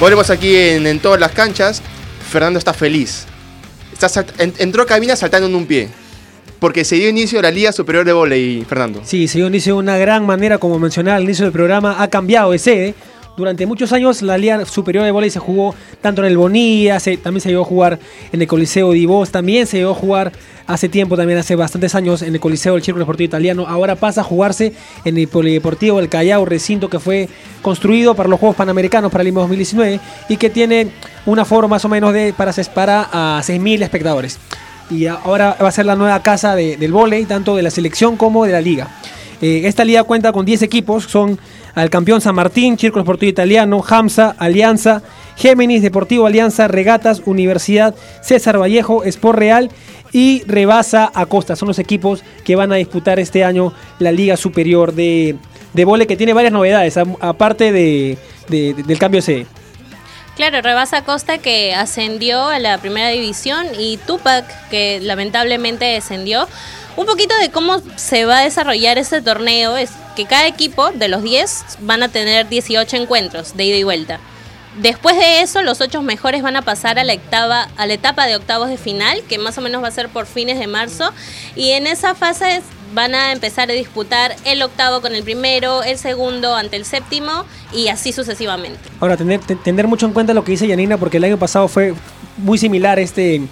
Volvemos 0.00 0.30
aquí 0.30 0.54
en, 0.54 0.86
en 0.86 1.00
todas 1.00 1.18
las 1.18 1.32
canchas. 1.32 1.82
Fernando 2.30 2.58
está 2.58 2.72
feliz. 2.72 3.26
Está 3.92 4.08
salt- 4.08 4.32
en- 4.38 4.54
entró 4.58 4.82
a 4.82 4.86
cabina 4.86 5.16
saltando 5.16 5.48
en 5.48 5.54
un 5.54 5.66
pie. 5.66 5.88
Porque 6.60 6.84
se 6.84 6.96
dio 6.96 7.08
inicio 7.08 7.38
a 7.38 7.42
la 7.42 7.50
Liga 7.50 7.72
Superior 7.72 8.04
de 8.04 8.12
Volei, 8.12 8.64
Fernando. 8.68 9.02
Sí, 9.04 9.28
se 9.28 9.38
dio 9.38 9.46
inicio 9.46 9.74
de 9.74 9.78
una 9.80 9.96
gran 9.96 10.26
manera, 10.26 10.58
como 10.58 10.78
mencionaba 10.78 11.16
al 11.16 11.24
inicio 11.24 11.44
del 11.44 11.52
programa, 11.52 11.96
ha 12.02 12.08
cambiado 12.08 12.50
de 12.52 12.58
sede. 12.58 12.94
Durante 13.38 13.66
muchos 13.66 13.92
años 13.92 14.20
la 14.20 14.36
Liga 14.36 14.64
Superior 14.66 15.04
de 15.04 15.12
Voleibol 15.12 15.30
se 15.32 15.38
jugó 15.38 15.72
tanto 16.02 16.22
en 16.22 16.26
el 16.28 16.36
Bonilla, 16.36 16.98
se- 16.98 17.16
también 17.18 17.40
se 17.40 17.48
llegó 17.50 17.62
a 17.62 17.64
jugar 17.64 18.00
en 18.32 18.42
el 18.42 18.48
Coliseo 18.48 18.90
Divos, 18.90 19.30
también 19.30 19.64
se 19.68 19.76
llegó 19.78 19.92
a 19.92 19.94
jugar 19.94 20.32
hace 20.66 20.88
tiempo, 20.88 21.16
también 21.16 21.38
hace 21.38 21.54
bastantes 21.54 21.94
años 21.94 22.22
en 22.22 22.34
el 22.34 22.40
Coliseo 22.40 22.74
del 22.74 22.82
Círculo 22.82 23.04
Deportivo 23.04 23.26
Italiano. 23.26 23.64
Ahora 23.68 23.94
pasa 23.94 24.22
a 24.22 24.24
jugarse 24.24 24.72
en 25.04 25.16
el 25.16 25.28
Polideportivo 25.28 25.98
del 26.00 26.08
Callao, 26.08 26.44
recinto 26.46 26.90
que 26.90 26.98
fue 26.98 27.28
construido 27.62 28.16
para 28.16 28.28
los 28.28 28.40
Juegos 28.40 28.56
Panamericanos 28.56 29.12
para 29.12 29.22
Lima 29.22 29.40
2019 29.42 30.00
y 30.28 30.36
que 30.36 30.50
tiene 30.50 30.88
una 31.24 31.44
forma 31.44 31.68
más 31.68 31.84
o 31.84 31.88
menos 31.88 32.12
de 32.12 32.34
para, 32.36 32.52
para 32.74 33.08
a 33.38 33.40
6.000 33.44 33.82
espectadores. 33.82 34.36
Y 34.90 35.06
ahora 35.06 35.56
va 35.62 35.68
a 35.68 35.72
ser 35.72 35.86
la 35.86 35.94
nueva 35.94 36.20
casa 36.22 36.56
de- 36.56 36.76
del 36.76 36.90
vóley, 36.90 37.24
tanto 37.24 37.54
de 37.54 37.62
la 37.62 37.70
selección 37.70 38.16
como 38.16 38.44
de 38.44 38.50
la 38.52 38.60
liga. 38.60 38.88
Eh, 39.40 39.62
esta 39.66 39.84
liga 39.84 40.02
cuenta 40.02 40.32
con 40.32 40.44
10 40.44 40.62
equipos, 40.62 41.04
son 41.04 41.38
al 41.78 41.90
campeón 41.90 42.20
San 42.20 42.34
Martín, 42.34 42.78
Círculo 42.78 43.04
Deportivo 43.04 43.30
Italiano, 43.30 43.84
Hamza, 43.88 44.34
Alianza, 44.38 45.02
Géminis, 45.36 45.82
Deportivo 45.82 46.26
Alianza, 46.26 46.68
Regatas, 46.68 47.22
Universidad, 47.24 47.94
César 48.22 48.60
Vallejo, 48.60 49.04
Sport 49.04 49.38
Real 49.38 49.70
y 50.12 50.42
Rebasa 50.46 51.10
Acosta. 51.14 51.54
Son 51.54 51.68
los 51.68 51.78
equipos 51.78 52.22
que 52.44 52.56
van 52.56 52.72
a 52.72 52.76
disputar 52.76 53.20
este 53.20 53.44
año 53.44 53.72
la 53.98 54.10
Liga 54.10 54.36
Superior 54.36 54.92
de, 54.94 55.36
de 55.74 55.84
Vóley, 55.84 56.06
que 56.06 56.16
tiene 56.16 56.32
varias 56.32 56.52
novedades, 56.52 56.96
aparte 56.96 57.72
de- 57.72 58.18
del 58.48 58.98
cambio 58.98 59.18
de 59.18 59.22
sede. 59.22 59.46
Claro, 60.36 60.62
Rebasa 60.62 61.02
Costa 61.02 61.38
que 61.38 61.74
ascendió 61.74 62.46
a 62.46 62.58
la 62.60 62.78
primera 62.78 63.08
división 63.08 63.66
y 63.78 63.96
Tupac 63.98 64.44
que 64.70 65.00
lamentablemente 65.02 65.84
descendió. 65.84 66.46
Un 66.98 67.06
poquito 67.06 67.32
de 67.40 67.50
cómo 67.50 67.80
se 67.94 68.24
va 68.24 68.38
a 68.38 68.42
desarrollar 68.42 68.98
este 68.98 69.22
torneo 69.22 69.76
es 69.76 69.90
que 70.16 70.26
cada 70.26 70.48
equipo 70.48 70.90
de 70.90 71.06
los 71.06 71.22
10 71.22 71.78
van 71.82 72.02
a 72.02 72.08
tener 72.08 72.48
18 72.48 72.96
encuentros 72.96 73.56
de 73.56 73.64
ida 73.66 73.76
y 73.76 73.84
vuelta. 73.84 74.18
Después 74.80 75.16
de 75.16 75.40
eso, 75.42 75.62
los 75.62 75.80
ocho 75.80 76.02
mejores 76.02 76.42
van 76.42 76.56
a 76.56 76.62
pasar 76.62 76.98
a 76.98 77.04
la, 77.04 77.14
octava, 77.14 77.68
a 77.76 77.86
la 77.86 77.94
etapa 77.94 78.26
de 78.26 78.34
octavos 78.34 78.68
de 78.68 78.76
final, 78.76 79.22
que 79.28 79.38
más 79.38 79.56
o 79.58 79.60
menos 79.60 79.80
va 79.82 79.88
a 79.88 79.92
ser 79.92 80.08
por 80.08 80.26
fines 80.26 80.58
de 80.58 80.66
marzo. 80.66 81.12
Y 81.54 81.70
en 81.70 81.86
esa 81.86 82.16
fase 82.16 82.62
van 82.94 83.14
a 83.14 83.30
empezar 83.30 83.70
a 83.70 83.74
disputar 83.74 84.34
el 84.44 84.60
octavo 84.62 85.00
con 85.00 85.14
el 85.14 85.22
primero, 85.22 85.84
el 85.84 85.98
segundo 85.98 86.54
ante 86.56 86.76
el 86.76 86.84
séptimo 86.84 87.44
y 87.72 87.88
así 87.88 88.12
sucesivamente. 88.12 88.80
Ahora, 89.00 89.16
tener, 89.16 89.38
te- 89.40 89.54
tener 89.56 89.86
mucho 89.86 90.06
en 90.06 90.12
cuenta 90.12 90.34
lo 90.34 90.42
que 90.42 90.50
dice 90.52 90.66
Yanina, 90.66 90.96
porque 90.96 91.18
el 91.18 91.24
año 91.24 91.38
pasado 91.38 91.68
fue 91.68 91.94
muy 92.36 92.58
similar 92.58 92.98
este, 92.98 93.42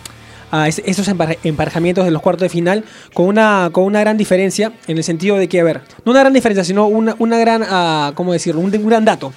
a 0.62 0.68
es- 0.68 0.82
esos 0.84 1.08
empar- 1.08 1.38
emparejamientos 1.44 2.04
de 2.04 2.10
los 2.10 2.22
cuartos 2.22 2.42
de 2.42 2.48
final, 2.48 2.84
con 3.14 3.26
una, 3.26 3.70
con 3.72 3.84
una 3.84 4.00
gran 4.00 4.16
diferencia, 4.16 4.72
en 4.86 4.98
el 4.98 5.04
sentido 5.04 5.36
de 5.36 5.48
que, 5.48 5.60
a 5.60 5.64
ver, 5.64 5.82
no 6.04 6.12
una 6.12 6.20
gran 6.20 6.32
diferencia, 6.32 6.64
sino 6.64 6.86
una, 6.86 7.14
una 7.18 7.38
gran, 7.38 7.62
ah, 7.68 8.12
¿cómo 8.14 8.32
decirlo? 8.32 8.60
Un, 8.60 8.74
un 8.76 8.86
gran 8.88 9.04
dato. 9.04 9.32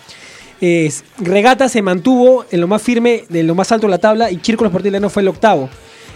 Es, 0.61 1.03
Regata 1.17 1.69
se 1.69 1.81
mantuvo 1.81 2.45
en 2.51 2.59
lo 2.61 2.67
más 2.67 2.81
firme, 2.81 3.23
de 3.29 3.43
lo 3.43 3.55
más 3.55 3.71
alto 3.71 3.87
de 3.87 3.91
la 3.91 3.97
tabla, 3.97 4.29
y 4.29 4.37
Círculo 4.37 4.69
Sportivo 4.69 4.89
Italiano 4.89 5.09
fue 5.09 5.21
el 5.21 5.29
octavo. 5.29 5.69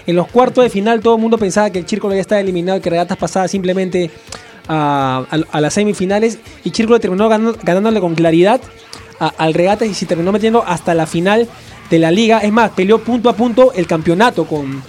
En 0.06 0.18
los 0.18 0.28
cuartos 0.28 0.64
de 0.66 0.70
final 0.70 1.00
todo 1.00 1.16
el 1.16 1.22
mundo 1.22 1.38
pensaba 1.38 1.70
que 1.70 1.80
el 1.80 1.88
Círculo 1.88 2.14
ya 2.14 2.20
estaba 2.20 2.42
eliminado 2.42 2.82
que 2.82 2.90
Regatas 2.90 3.18
pasaba 3.18 3.48
simplemente 3.48 4.12
a, 4.68 5.26
las 5.60 5.74
semifinales 5.74 6.40
y 6.66 6.72
Círculo 6.72 7.00
terminó 7.00 7.30
ganándole 7.30 8.02
con 8.02 8.16
claridad 8.16 8.60
al 9.20 9.54
Regatas 9.54 9.88
y 9.88 9.94
se 9.94 10.06
terminó 10.06 10.34
metiendo 10.34 10.62
hasta 10.66 10.94
la 10.94 11.06
final 11.06 11.48
de 11.90 12.00
la 12.00 12.12
liga. 12.12 12.40
Es 12.40 12.52
más, 12.52 12.72
peleó 12.72 13.00
punto 13.00 13.30
a 13.30 13.34
punto 13.34 13.72
el 13.74 13.88
campeonato 13.88 14.46
con, 14.46 14.84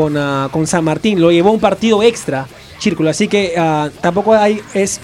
con, 0.00 0.16
ah, 0.16 0.48
con 0.50 0.66
San 0.66 0.82
Martín. 0.82 1.20
Lo 1.20 1.30
llevó 1.30 1.50
un 1.52 1.60
partido 1.60 2.02
extra, 2.02 2.46
Círculo. 2.78 3.10
Así 3.10 3.28
que 3.28 3.52
ah, 3.58 3.90
tampoco 4.00 4.32
hay... 4.32 4.62
es 4.72 4.98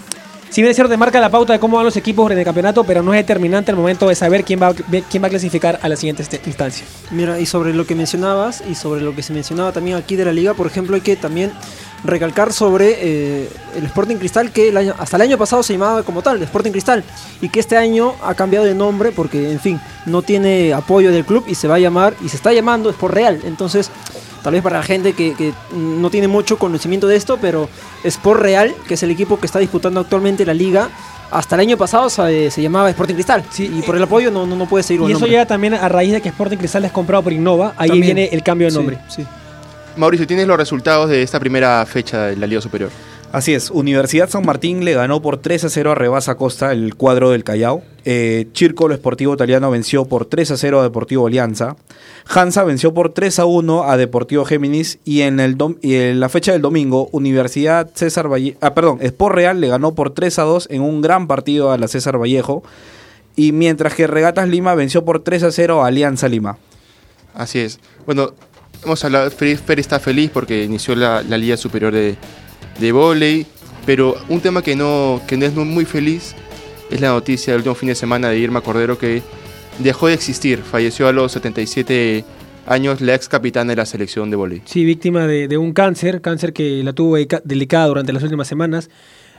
Si 0.48 0.62
bien 0.62 0.70
es 0.70 0.76
cierto, 0.76 0.90
te 0.90 0.96
marca 0.96 1.20
la 1.20 1.28
pauta 1.28 1.52
de 1.52 1.58
cómo 1.58 1.76
van 1.76 1.84
los 1.84 1.98
equipos 1.98 2.30
en 2.30 2.38
el 2.38 2.44
campeonato, 2.44 2.82
pero 2.84 3.02
no 3.02 3.12
es 3.12 3.20
determinante 3.20 3.70
el 3.70 3.76
momento 3.76 4.08
de 4.08 4.14
saber 4.14 4.42
quién 4.42 4.58
va, 4.58 4.72
quién 5.10 5.22
va 5.22 5.26
a 5.26 5.30
clasificar 5.30 5.78
a 5.82 5.88
la 5.90 5.96
siguiente 5.96 6.22
este- 6.22 6.40
instancia. 6.46 6.86
Mira, 7.10 7.38
y 7.38 7.44
sobre 7.44 7.74
lo 7.74 7.84
que 7.84 7.94
mencionabas 7.94 8.62
y 8.66 8.74
sobre 8.74 9.02
lo 9.02 9.14
que 9.14 9.22
se 9.22 9.34
mencionaba 9.34 9.72
también 9.72 9.98
aquí 9.98 10.16
de 10.16 10.24
la 10.24 10.32
liga, 10.32 10.54
por 10.54 10.66
ejemplo, 10.66 10.94
hay 10.94 11.02
que 11.02 11.16
también 11.16 11.52
recalcar 12.04 12.54
sobre 12.54 12.96
eh, 13.00 13.48
el 13.76 13.84
Sporting 13.84 14.16
Cristal, 14.16 14.50
que 14.50 14.68
el 14.68 14.76
hasta 14.76 15.16
el 15.16 15.22
año 15.22 15.36
pasado 15.36 15.62
se 15.62 15.74
llamaba 15.74 16.02
como 16.04 16.22
tal, 16.22 16.42
Sporting 16.42 16.70
Cristal, 16.70 17.04
y 17.42 17.50
que 17.50 17.60
este 17.60 17.76
año 17.76 18.14
ha 18.22 18.34
cambiado 18.34 18.64
de 18.64 18.74
nombre 18.74 19.12
porque, 19.12 19.50
en 19.52 19.60
fin, 19.60 19.78
no 20.06 20.22
tiene 20.22 20.72
apoyo 20.72 21.10
del 21.10 21.26
club 21.26 21.44
y 21.48 21.54
se 21.54 21.68
va 21.68 21.74
a 21.74 21.78
llamar, 21.78 22.14
y 22.24 22.30
se 22.30 22.36
está 22.36 22.52
llamando 22.54 22.88
Sport 22.88 23.12
Real. 23.12 23.40
Entonces, 23.44 23.90
tal 24.46 24.52
vez 24.52 24.62
para 24.62 24.76
la 24.78 24.84
gente 24.84 25.12
que, 25.12 25.34
que 25.34 25.52
no 25.74 26.08
tiene 26.08 26.28
mucho 26.28 26.56
conocimiento 26.56 27.08
de 27.08 27.16
esto, 27.16 27.36
pero 27.40 27.68
Sport 28.04 28.40
Real, 28.40 28.76
que 28.86 28.94
es 28.94 29.02
el 29.02 29.10
equipo 29.10 29.40
que 29.40 29.46
está 29.46 29.58
disputando 29.58 29.98
actualmente 29.98 30.46
la 30.46 30.54
liga, 30.54 30.88
hasta 31.32 31.56
el 31.56 31.62
año 31.62 31.76
pasado 31.76 32.08
se, 32.08 32.52
se 32.52 32.62
llamaba 32.62 32.88
Sporting 32.90 33.14
Cristal. 33.14 33.42
y 33.58 33.82
por 33.82 33.96
el 33.96 34.04
apoyo 34.04 34.30
no, 34.30 34.46
no, 34.46 34.54
no 34.54 34.68
puede 34.68 34.84
seguir 34.84 35.02
Y 35.10 35.14
eso 35.14 35.26
llega 35.26 35.46
también 35.46 35.74
a 35.74 35.88
raíz 35.88 36.12
de 36.12 36.20
que 36.22 36.28
Sporting 36.28 36.58
Cristal 36.58 36.84
es 36.84 36.92
comprado 36.92 37.24
por 37.24 37.32
Innova. 37.32 37.74
Ahí 37.76 37.88
También. 37.88 38.14
viene 38.14 38.28
el 38.32 38.44
cambio 38.44 38.68
de 38.68 38.70
Sí, 38.70 38.76
nombre. 38.76 38.98
Mauricio, 39.96 40.28
¿tienes 40.28 40.46
los 40.46 40.56
resultados 40.56 41.10
de 41.10 41.22
esta 41.22 41.40
primera 41.40 41.84
fecha 41.84 42.26
de 42.26 42.36
la 42.36 42.46
Liga 42.46 42.60
Superior? 42.60 42.90
Así 43.32 43.52
es, 43.52 43.70
Universidad 43.70 44.30
San 44.30 44.46
Martín 44.46 44.84
le 44.84 44.94
ganó 44.94 45.20
por 45.20 45.38
3 45.38 45.64
a 45.64 45.68
0 45.68 45.92
a 45.92 45.94
Rebasa 45.94 46.36
Costa, 46.36 46.72
el 46.72 46.94
cuadro 46.94 47.30
del 47.30 47.44
Callao. 47.44 47.82
Eh, 48.04 48.46
Círculo 48.54 48.94
Esportivo 48.94 49.34
Italiano 49.34 49.70
venció 49.70 50.06
por 50.06 50.26
3 50.26 50.52
a 50.52 50.56
0 50.56 50.80
a 50.80 50.82
Deportivo 50.84 51.26
Alianza. 51.26 51.76
Hansa 52.28 52.64
venció 52.64 52.94
por 52.94 53.12
3 53.12 53.40
a 53.40 53.44
1 53.44 53.90
a 53.90 53.96
Deportivo 53.96 54.44
Géminis. 54.44 55.00
Y 55.04 55.22
en, 55.22 55.40
el 55.40 55.56
en 55.82 56.20
la 56.20 56.28
fecha 56.28 56.52
del 56.52 56.62
domingo, 56.62 57.08
Universidad 57.12 57.90
César 57.94 58.32
Valle 58.32 58.56
ah, 58.60 58.74
perdón, 58.74 58.98
Sport 59.02 59.34
Real 59.34 59.60
le 59.60 59.68
ganó 59.68 59.94
por 59.94 60.14
3 60.14 60.38
a 60.38 60.42
2 60.42 60.68
en 60.70 60.82
un 60.82 61.02
gran 61.02 61.26
partido 61.26 61.72
a 61.72 61.78
la 61.78 61.88
César 61.88 62.18
Vallejo. 62.18 62.62
y 63.34 63.52
mientras 63.52 63.94
que 63.94 64.06
Regatas 64.06 64.48
Lima 64.48 64.74
venció 64.74 65.04
por 65.04 65.22
3 65.22 65.42
a 65.42 65.52
0 65.52 65.84
a 65.84 65.88
Alianza 65.88 66.28
Lima. 66.28 66.58
Así 67.34 67.58
es. 67.58 67.80
Bueno, 68.06 68.32
hemos 68.82 69.04
hablado, 69.04 69.30
Fer, 69.30 69.78
está 69.78 70.00
feliz 70.00 70.30
porque 70.32 70.64
inició 70.64 70.94
la 70.94 71.22
Liga 71.22 71.58
Superior 71.58 71.92
de, 71.92 72.16
de 72.78 72.92
Voley, 72.92 73.46
pero 73.84 74.16
un 74.28 74.40
tema 74.40 74.62
que 74.62 74.76
no, 74.76 75.20
que 75.26 75.36
no 75.36 75.46
es 75.46 75.54
muy 75.54 75.84
feliz 75.84 76.34
es 76.90 77.00
la 77.00 77.08
noticia 77.08 77.52
del 77.52 77.60
último 77.60 77.74
fin 77.74 77.88
de 77.88 77.94
semana 77.94 78.28
de 78.28 78.38
Irma 78.38 78.60
Cordero 78.60 78.98
que 78.98 79.22
dejó 79.78 80.06
de 80.08 80.14
existir, 80.14 80.58
falleció 80.60 81.08
a 81.08 81.12
los 81.12 81.32
77 81.32 82.24
años 82.66 83.00
la 83.00 83.14
ex 83.14 83.28
capitana 83.28 83.70
de 83.70 83.76
la 83.76 83.86
selección 83.86 84.30
de 84.30 84.36
volei. 84.36 84.62
Sí, 84.64 84.84
víctima 84.84 85.26
de, 85.26 85.48
de 85.48 85.58
un 85.58 85.72
cáncer, 85.72 86.20
cáncer 86.20 86.52
que 86.52 86.82
la 86.82 86.92
tuvo 86.92 87.16
delicada 87.44 87.86
durante 87.86 88.12
las 88.12 88.22
últimas 88.22 88.48
semanas. 88.48 88.90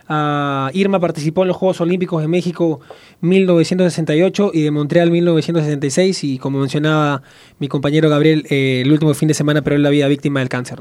Ah, 0.09 0.71
Irma 0.73 0.99
participó 1.01 1.41
en 1.41 1.49
los 1.49 1.57
Juegos 1.57 1.81
Olímpicos 1.81 2.21
de 2.21 2.29
México 2.29 2.79
1968 3.19 4.51
y 4.53 4.61
de 4.61 4.71
Montreal 4.71 5.11
1976 5.11 6.23
y 6.23 6.37
como 6.37 6.59
mencionaba 6.59 7.23
mi 7.59 7.67
compañero 7.67 8.09
Gabriel, 8.09 8.45
eh, 8.49 8.83
el 8.85 8.91
último 8.91 9.13
fin 9.13 9.27
de 9.27 9.33
semana 9.33 9.61
perdió 9.61 9.79
la 9.79 9.89
vida 9.89 10.07
víctima 10.07 10.39
del 10.39 10.47
cáncer. 10.47 10.79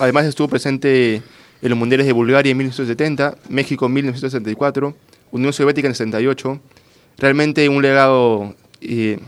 Además 0.00 0.24
estuvo 0.24 0.48
presente 0.48 1.22
en 1.62 1.70
los 1.70 1.78
Mundiales 1.78 2.06
de 2.06 2.12
Bulgaria 2.12 2.50
en 2.50 2.58
1970, 2.58 3.36
México 3.48 3.86
en 3.86 3.92
1974, 3.92 4.94
Unión 5.32 5.52
Soviética 5.52 5.86
en 5.86 5.92
el 5.92 5.96
78. 5.96 6.60
Realmente 7.18 7.68
un 7.68 7.82
legado 7.82 8.54
eh, 8.80 9.18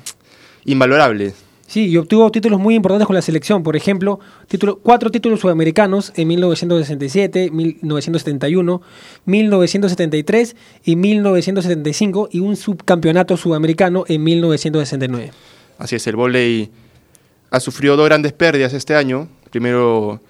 invalorable. 0.65 1.35
Sí, 1.67 1.89
y 1.89 1.97
obtuvo 1.97 2.31
títulos 2.31 2.61
muy 2.61 2.77
importantes 2.77 3.07
con 3.07 3.17
la 3.17 3.23
selección. 3.23 3.63
Por 3.63 3.75
ejemplo, 3.75 4.21
título, 4.47 4.79
cuatro 4.79 5.11
títulos 5.11 5.41
sudamericanos 5.41 6.13
en 6.15 6.29
1967, 6.29 7.51
1971, 7.51 8.83
1973 9.25 10.57
y 10.85 10.97
1975 10.97 12.29
y 12.31 12.41
un 12.41 12.55
subcampeonato 12.55 13.37
sudamericano 13.37 14.05
en 14.07 14.23
1969. 14.23 15.33
Así 15.79 15.97
es, 15.97 16.07
el 16.07 16.15
volei 16.15 16.71
ha 17.51 17.61
sufrido 17.61 17.97
dos 17.97 18.07
grandes 18.07 18.33
pérdidas 18.33 18.73
este 18.73 18.95
año. 18.95 19.29
Primero 19.51 20.21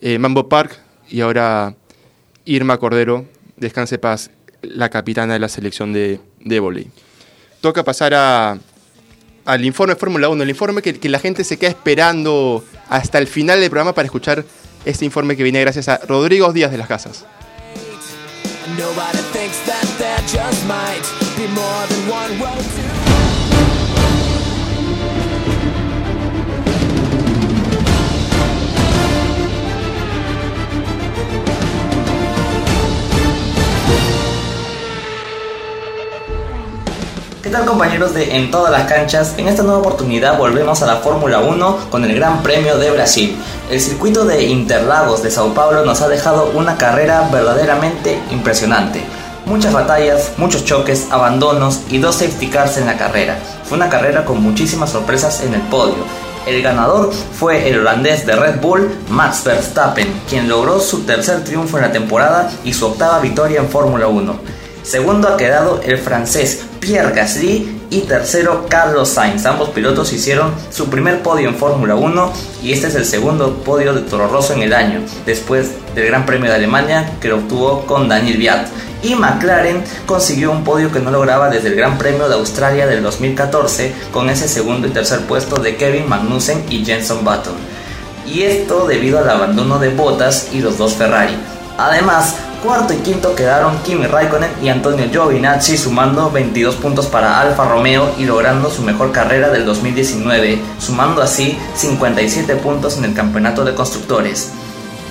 eh, 0.00 0.18
Mambo 0.18 0.48
Park 0.48 0.80
y 1.08 1.20
ahora 1.20 1.74
Irma 2.44 2.78
Cordero, 2.78 3.26
descanse 3.56 3.98
paz, 3.98 4.30
la 4.62 4.88
capitana 4.88 5.34
de 5.34 5.38
la 5.38 5.48
selección 5.48 5.92
de, 5.92 6.20
de. 6.40 6.86
Toca 7.60 7.84
pasar 7.84 8.14
a, 8.14 8.58
al 9.44 9.64
informe 9.64 9.96
Fórmula 9.96 10.28
1, 10.28 10.42
el 10.42 10.50
informe 10.50 10.82
que, 10.82 10.98
que 10.98 11.08
la 11.08 11.18
gente 11.18 11.44
se 11.44 11.58
queda 11.58 11.70
esperando 11.70 12.64
hasta 12.88 13.18
el 13.18 13.26
final 13.26 13.60
del 13.60 13.70
programa 13.70 13.94
para 13.94 14.06
escuchar 14.06 14.44
este 14.84 15.04
informe 15.04 15.36
que 15.36 15.42
viene 15.42 15.60
gracias 15.60 15.88
a 15.88 15.98
Rodrigo 15.98 16.52
Díaz 16.52 16.70
de 16.70 16.78
las 16.78 16.88
Casas. 16.88 17.24
¿Qué 37.48 37.54
tal 37.54 37.64
compañeros 37.64 38.12
de 38.12 38.36
En 38.36 38.50
todas 38.50 38.70
las 38.70 38.86
canchas? 38.92 39.32
En 39.38 39.48
esta 39.48 39.62
nueva 39.62 39.78
oportunidad 39.78 40.36
volvemos 40.36 40.82
a 40.82 40.86
la 40.86 40.96
Fórmula 40.96 41.38
1 41.38 41.78
con 41.88 42.04
el 42.04 42.14
Gran 42.14 42.42
Premio 42.42 42.76
de 42.76 42.90
Brasil. 42.90 43.38
El 43.70 43.80
circuito 43.80 44.26
de 44.26 44.44
Interlagos 44.44 45.22
de 45.22 45.30
Sao 45.30 45.54
Paulo 45.54 45.82
nos 45.82 46.02
ha 46.02 46.08
dejado 46.08 46.50
una 46.54 46.76
carrera 46.76 47.26
verdaderamente 47.32 48.20
impresionante. 48.30 49.00
Muchas 49.46 49.72
batallas, 49.72 50.32
muchos 50.36 50.66
choques, 50.66 51.06
abandonos 51.10 51.80
y 51.88 51.96
dos 51.96 52.16
safety 52.16 52.48
cars 52.48 52.76
en 52.76 52.84
la 52.84 52.98
carrera. 52.98 53.38
Fue 53.64 53.78
una 53.78 53.88
carrera 53.88 54.26
con 54.26 54.42
muchísimas 54.42 54.90
sorpresas 54.90 55.40
en 55.40 55.54
el 55.54 55.62
podio. 55.62 56.04
El 56.46 56.60
ganador 56.60 57.10
fue 57.32 57.66
el 57.70 57.78
holandés 57.78 58.26
de 58.26 58.36
Red 58.36 58.60
Bull, 58.60 58.94
Max 59.08 59.44
Verstappen, 59.44 60.20
quien 60.28 60.50
logró 60.50 60.80
su 60.80 61.04
tercer 61.04 61.44
triunfo 61.44 61.78
en 61.78 61.84
la 61.84 61.92
temporada 61.92 62.50
y 62.62 62.74
su 62.74 62.84
octava 62.84 63.20
victoria 63.20 63.60
en 63.60 63.70
Fórmula 63.70 64.06
1. 64.06 64.57
Segundo 64.88 65.28
ha 65.28 65.36
quedado 65.36 65.82
el 65.84 65.98
francés 65.98 66.62
Pierre 66.80 67.12
Gasly 67.14 67.82
y 67.90 68.00
tercero 68.00 68.64
Carlos 68.70 69.10
Sainz. 69.10 69.44
Ambos 69.44 69.68
pilotos 69.68 70.14
hicieron 70.14 70.50
su 70.70 70.88
primer 70.88 71.20
podio 71.20 71.46
en 71.50 71.56
Fórmula 71.56 71.94
1 71.94 72.32
y 72.62 72.72
este 72.72 72.86
es 72.86 72.94
el 72.94 73.04
segundo 73.04 73.56
podio 73.56 73.92
de 73.92 74.00
Toro 74.00 74.28
Rosso 74.28 74.54
en 74.54 74.62
el 74.62 74.72
año, 74.72 75.02
después 75.26 75.72
del 75.94 76.06
Gran 76.06 76.24
Premio 76.24 76.48
de 76.48 76.56
Alemania 76.56 77.18
que 77.20 77.28
lo 77.28 77.36
obtuvo 77.36 77.84
con 77.84 78.08
Daniel 78.08 78.38
Viat. 78.38 78.66
Y 79.02 79.14
McLaren 79.14 79.84
consiguió 80.06 80.50
un 80.50 80.64
podio 80.64 80.90
que 80.90 81.00
no 81.00 81.10
lograba 81.10 81.50
desde 81.50 81.68
el 81.68 81.74
Gran 81.74 81.98
Premio 81.98 82.26
de 82.26 82.36
Australia 82.36 82.86
del 82.86 83.02
2014 83.02 83.92
con 84.10 84.30
ese 84.30 84.48
segundo 84.48 84.88
y 84.88 84.90
tercer 84.90 85.20
puesto 85.26 85.60
de 85.60 85.76
Kevin 85.76 86.08
Magnussen 86.08 86.64
y 86.70 86.82
Jenson 86.82 87.26
Button. 87.26 87.52
Y 88.26 88.44
esto 88.44 88.86
debido 88.86 89.18
al 89.18 89.28
abandono 89.28 89.78
de 89.80 89.90
Bottas 89.90 90.48
y 90.54 90.60
los 90.60 90.78
dos 90.78 90.94
Ferrari. 90.94 91.36
Además, 91.76 92.36
cuarto 92.62 92.92
y 92.92 92.96
quinto 92.98 93.34
quedaron 93.34 93.78
Kimi 93.82 94.06
Raikkonen 94.06 94.50
y 94.62 94.68
Antonio 94.68 95.06
Giovinazzi 95.10 95.76
sumando 95.76 96.30
22 96.30 96.76
puntos 96.76 97.06
para 97.06 97.40
Alfa 97.40 97.68
Romeo 97.68 98.10
y 98.18 98.24
logrando 98.24 98.70
su 98.70 98.82
mejor 98.82 99.12
carrera 99.12 99.50
del 99.50 99.64
2019, 99.64 100.58
sumando 100.78 101.22
así 101.22 101.58
57 101.74 102.56
puntos 102.56 102.98
en 102.98 103.04
el 103.04 103.14
campeonato 103.14 103.64
de 103.64 103.74
constructores. 103.74 104.50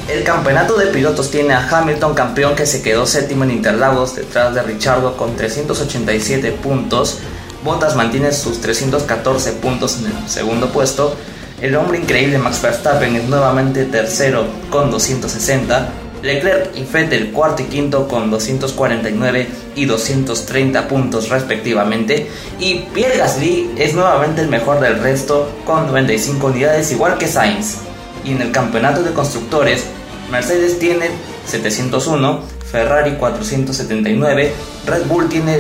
El 0.10 0.24
campeonato 0.24 0.78
de 0.78 0.88
pilotos 0.88 1.32
tiene 1.32 1.54
a 1.54 1.68
Hamilton 1.68 2.14
campeón 2.14 2.56
que 2.56 2.66
se 2.66 2.82
quedó 2.82 3.06
séptimo 3.06 3.44
en 3.44 3.52
Interlagos 3.52 4.16
detrás 4.16 4.54
de 4.54 4.62
Richardo 4.64 5.18
con 5.18 5.36
387 5.36 6.52
puntos. 6.52 7.20
Bottas 7.64 7.96
mantiene 7.96 8.32
sus 8.32 8.62
314 8.62 9.54
puntos 9.54 10.00
en 10.00 10.06
el 10.08 10.30
segundo 10.30 10.70
puesto. 10.70 11.16
El 11.62 11.76
hombre 11.76 11.98
increíble 12.00 12.38
Max 12.38 12.62
Verstappen 12.62 13.16
es 13.16 13.26
nuevamente 13.26 13.86
tercero 13.86 14.46
con 14.70 14.92
260. 14.92 16.07
Leclerc 16.22 16.76
y 16.76 16.84
Vettel 16.84 17.32
cuarto 17.32 17.62
y 17.64 17.66
quinto 17.66 18.08
con 18.08 18.30
249 18.32 19.48
y 19.76 19.86
230 19.86 20.88
puntos 20.88 21.30
respectivamente. 21.30 22.30
Y 22.60 22.86
Pierre 22.94 23.18
Gasly 23.18 23.72
es 23.78 23.94
nuevamente 23.94 24.42
el 24.42 24.48
mejor 24.48 24.80
del 24.80 25.00
resto 25.00 25.50
con 25.66 25.88
95 25.88 26.48
unidades 26.48 26.92
igual 26.92 27.18
que 27.18 27.28
Sainz. 27.28 27.78
Y 28.24 28.32
en 28.32 28.42
el 28.42 28.52
campeonato 28.52 29.04
de 29.04 29.14
constructores, 29.14 29.86
Mercedes 30.32 30.80
tiene 30.80 31.10
701, 31.46 32.42
Ferrari 32.70 33.14
479, 33.14 34.54
Red 34.86 35.06
Bull 35.06 35.30
tiene 35.30 35.60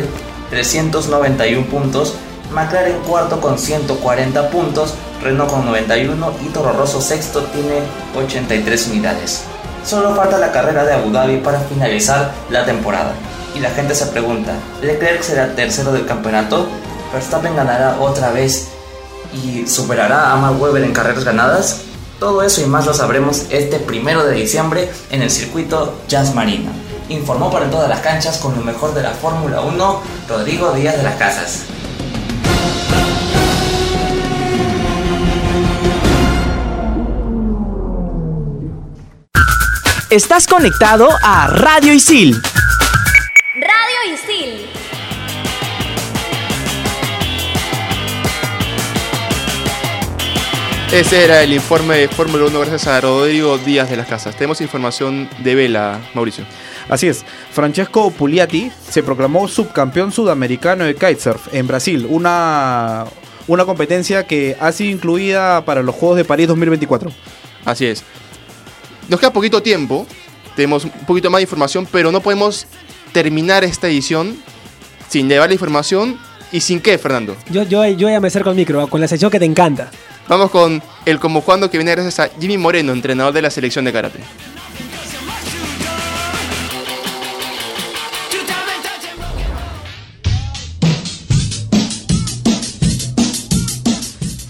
391 0.49 1.65
puntos, 1.67 2.15
McLaren 2.53 2.99
cuarto 3.07 3.39
con 3.39 3.57
140 3.57 4.49
puntos, 4.49 4.95
Renault 5.21 5.49
con 5.49 5.65
91 5.65 6.33
y 6.45 6.49
Toro 6.49 6.73
Rosso 6.73 7.01
sexto 7.01 7.43
tiene 7.43 7.79
83 8.15 8.87
unidades. 8.87 9.45
Solo 9.87 10.13
falta 10.13 10.37
la 10.37 10.51
carrera 10.51 10.83
de 10.83 10.91
Abu 10.91 11.11
Dhabi 11.11 11.37
para 11.37 11.61
finalizar 11.61 12.33
la 12.49 12.65
temporada. 12.65 13.13
Y 13.55 13.59
la 13.59 13.69
gente 13.69 13.95
se 13.95 14.07
pregunta, 14.07 14.51
¿Leclerc 14.81 15.21
será 15.21 15.55
tercero 15.55 15.93
del 15.93 16.05
campeonato? 16.05 16.67
¿Verstappen 17.13 17.55
ganará 17.55 17.95
otra 18.01 18.31
vez 18.31 18.67
y 19.33 19.65
superará 19.65 20.33
a 20.33 20.35
Max 20.35 20.59
Webber 20.59 20.83
en 20.83 20.91
carreras 20.91 21.23
ganadas? 21.23 21.83
Todo 22.19 22.43
eso 22.43 22.61
y 22.61 22.65
más 22.65 22.85
lo 22.85 22.93
sabremos 22.93 23.45
este 23.49 23.79
primero 23.79 24.25
de 24.25 24.33
diciembre 24.33 24.91
en 25.09 25.21
el 25.21 25.31
circuito 25.31 25.95
Jazz 26.09 26.35
Marina. 26.35 26.69
Informó 27.07 27.49
para 27.49 27.69
todas 27.69 27.87
las 27.87 28.01
canchas 28.01 28.39
con 28.39 28.57
lo 28.57 28.65
mejor 28.65 28.93
de 28.93 29.03
la 29.03 29.11
Fórmula 29.11 29.61
1, 29.61 30.01
Rodrigo 30.27 30.73
Díaz 30.73 30.97
de 30.97 31.03
las 31.03 31.15
Casas. 31.15 31.63
Estás 40.09 40.47
conectado 40.47 41.09
a 41.21 41.47
Radio 41.47 41.93
Isil. 41.93 42.33
Radio 43.55 44.13
Isil. 44.13 44.65
Ese 50.93 51.25
era 51.25 51.43
el 51.43 51.51
informe 51.51 51.97
de 51.97 52.07
Fórmula 52.07 52.45
1 52.45 52.57
gracias 52.57 52.87
a 52.87 53.01
Rodrigo 53.01 53.57
Díaz 53.57 53.89
de 53.89 53.97
las 53.97 54.07
Casas. 54.07 54.33
Tenemos 54.37 54.61
información 54.61 55.27
de 55.39 55.55
Vela, 55.55 55.99
Mauricio. 56.13 56.45
Así 56.87 57.09
es, 57.09 57.25
Francesco 57.51 58.09
Pugliati 58.09 58.71
se 58.89 59.03
proclamó 59.03 59.49
subcampeón 59.49 60.13
sudamericano 60.13 60.85
de 60.85 60.93
kitesurf 60.93 61.53
en 61.53 61.67
Brasil, 61.67 62.07
una, 62.09 63.03
una 63.45 63.65
competencia 63.65 64.25
que 64.25 64.55
ha 64.57 64.71
sido 64.71 64.89
incluida 64.89 65.65
para 65.65 65.83
los 65.83 65.93
Juegos 65.93 66.15
de 66.15 66.23
París 66.23 66.47
2024. 66.47 67.11
Así 67.65 67.87
es. 67.87 68.05
Nos 69.09 69.21
queda 69.21 69.31
poquito 69.31 69.63
tiempo, 69.63 70.05
tenemos 70.55 70.83
un 70.83 70.91
poquito 71.05 71.29
más 71.29 71.39
de 71.39 71.43
información, 71.43 71.87
pero 71.89 72.11
no 72.11 72.19
podemos 72.19 72.67
terminar 73.13 73.63
esta 73.63 73.87
edición 73.87 74.37
sin 75.07 75.29
llevar 75.29 75.49
la 75.49 75.53
información 75.53 76.19
y 76.51 76.59
sin 76.59 76.81
qué, 76.81 76.97
Fernando. 76.97 77.37
Yo, 77.49 77.63
yo, 77.63 77.85
yo 77.87 78.09
ya 78.09 78.19
me 78.19 78.27
acerco 78.27 78.49
al 78.49 78.55
micro, 78.55 78.87
con 78.87 78.99
la 78.99 79.07
sección 79.07 79.31
que 79.31 79.39
te 79.39 79.45
encanta. 79.45 79.89
Vamos 80.27 80.51
con 80.51 80.83
el 81.05 81.19
como 81.19 81.39
jugando 81.39 81.69
que 81.69 81.77
viene 81.77 81.91
gracias 81.91 82.19
a 82.19 82.29
Jimmy 82.37 82.57
Moreno, 82.57 82.91
entrenador 82.91 83.33
de 83.33 83.41
la 83.41 83.49
selección 83.49 83.85
de 83.85 83.93
karate. 83.93 84.19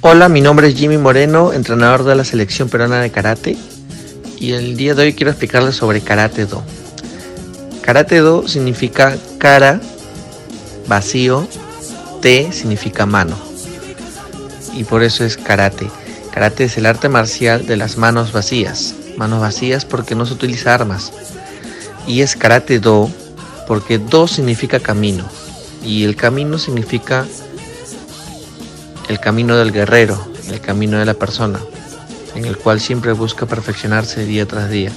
Hola, 0.02 0.30
mi 0.30 0.42
nombre 0.42 0.70
es 0.70 0.76
Jimmy 0.76 0.98
Moreno, 0.98 1.54
entrenador 1.54 2.06
de 2.06 2.16
la 2.16 2.24
selección 2.24 2.70
peruana 2.70 3.02
de 3.02 3.12
karate. 3.12 3.56
Y 4.40 4.54
el 4.54 4.78
día 4.78 4.94
de 4.94 5.04
hoy 5.04 5.14
quiero 5.14 5.32
explicarles 5.32 5.76
sobre 5.76 6.02
Karate 6.02 6.46
Do. 6.46 6.64
Karate 7.82 8.20
Do 8.20 8.48
significa 8.48 9.18
cara, 9.40 9.82
vacío, 10.88 11.48
te 12.22 12.52
significa 12.52 13.06
mano. 13.06 13.38
Y 14.74 14.84
por 14.84 15.02
eso 15.02 15.24
es 15.24 15.38
karate. 15.38 15.90
Karate 16.32 16.66
es 16.66 16.78
el 16.78 16.86
arte 16.86 17.10
marcial 17.10 17.66
de 17.66 17.78
las 17.78 17.98
manos 17.98 18.32
vacías. 18.32 18.94
Manos 19.18 19.42
vacías 19.42 19.86
porque 19.86 20.14
no 20.14 20.26
se 20.28 20.34
utiliza 20.34 20.76
armas. 20.76 21.12
Y 22.06 22.22
es 22.22 22.36
Karate 22.36 22.80
Do 22.80 23.10
porque 23.68 23.98
Do 23.98 24.28
significa 24.28 24.80
camino. 24.80 25.26
Y 25.84 26.04
el 26.04 26.16
camino 26.16 26.60
significa 26.60 27.26
el 29.10 29.20
camino 29.20 29.58
del 29.58 29.72
guerrero, 29.72 30.28
el 30.50 30.62
camino 30.62 31.00
de 31.00 31.06
la 31.06 31.14
persona, 31.14 31.60
en 32.38 32.46
el 32.46 32.56
cual 32.56 32.80
siempre 32.80 33.14
busca 33.14 33.48
perfeccionarse 33.48 34.24
día 34.24 34.46
tras 34.46 34.70
día. 34.70 34.92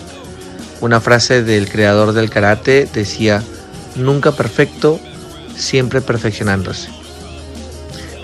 Una 0.83 1.00
frase 1.00 1.42
del 1.42 1.70
creador 1.70 2.12
del 2.12 2.29
karate 2.29 2.87
decía, 2.92 3.42
nunca 3.96 4.33
perfecto, 4.33 5.00
siempre 5.57 6.03
perfeccionándose. 6.03 6.90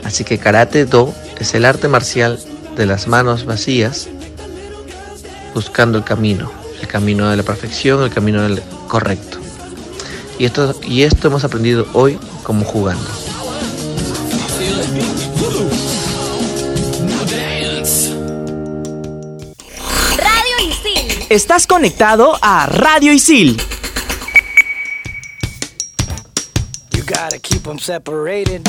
Así 0.05 0.23
que 0.23 0.39
karate 0.39 0.85
do 0.85 1.15
es 1.41 1.55
el 1.55 1.65
arte 1.65 1.89
marcial 1.89 2.39
de 2.77 2.85
las 2.85 3.09
manos 3.09 3.47
vacías, 3.47 4.07
buscando 5.55 5.97
el 5.97 6.05
camino, 6.05 6.53
el 6.83 6.87
camino 6.87 7.31
de 7.31 7.39
la 7.39 7.43
perfección, 7.43 8.03
el 8.03 8.11
camino 8.11 8.43
del 8.43 8.63
correcto. 8.87 9.39
Y 10.39 10.45
esto, 10.45 10.79
y 10.87 11.03
esto 11.03 11.29
hemos 11.29 11.43
aprendido 11.45 11.87
hoy 11.95 12.19
como 12.43 12.67
jugando. 12.67 13.09
Estás 21.29 21.67
conectado 21.67 22.39
a 22.41 22.67
Radio 22.67 23.13
Isil. 23.13 23.57
You 26.93 27.03
gotta 27.05 27.41
keep 27.43 27.65
them 27.65 27.81
separated. 27.81 28.63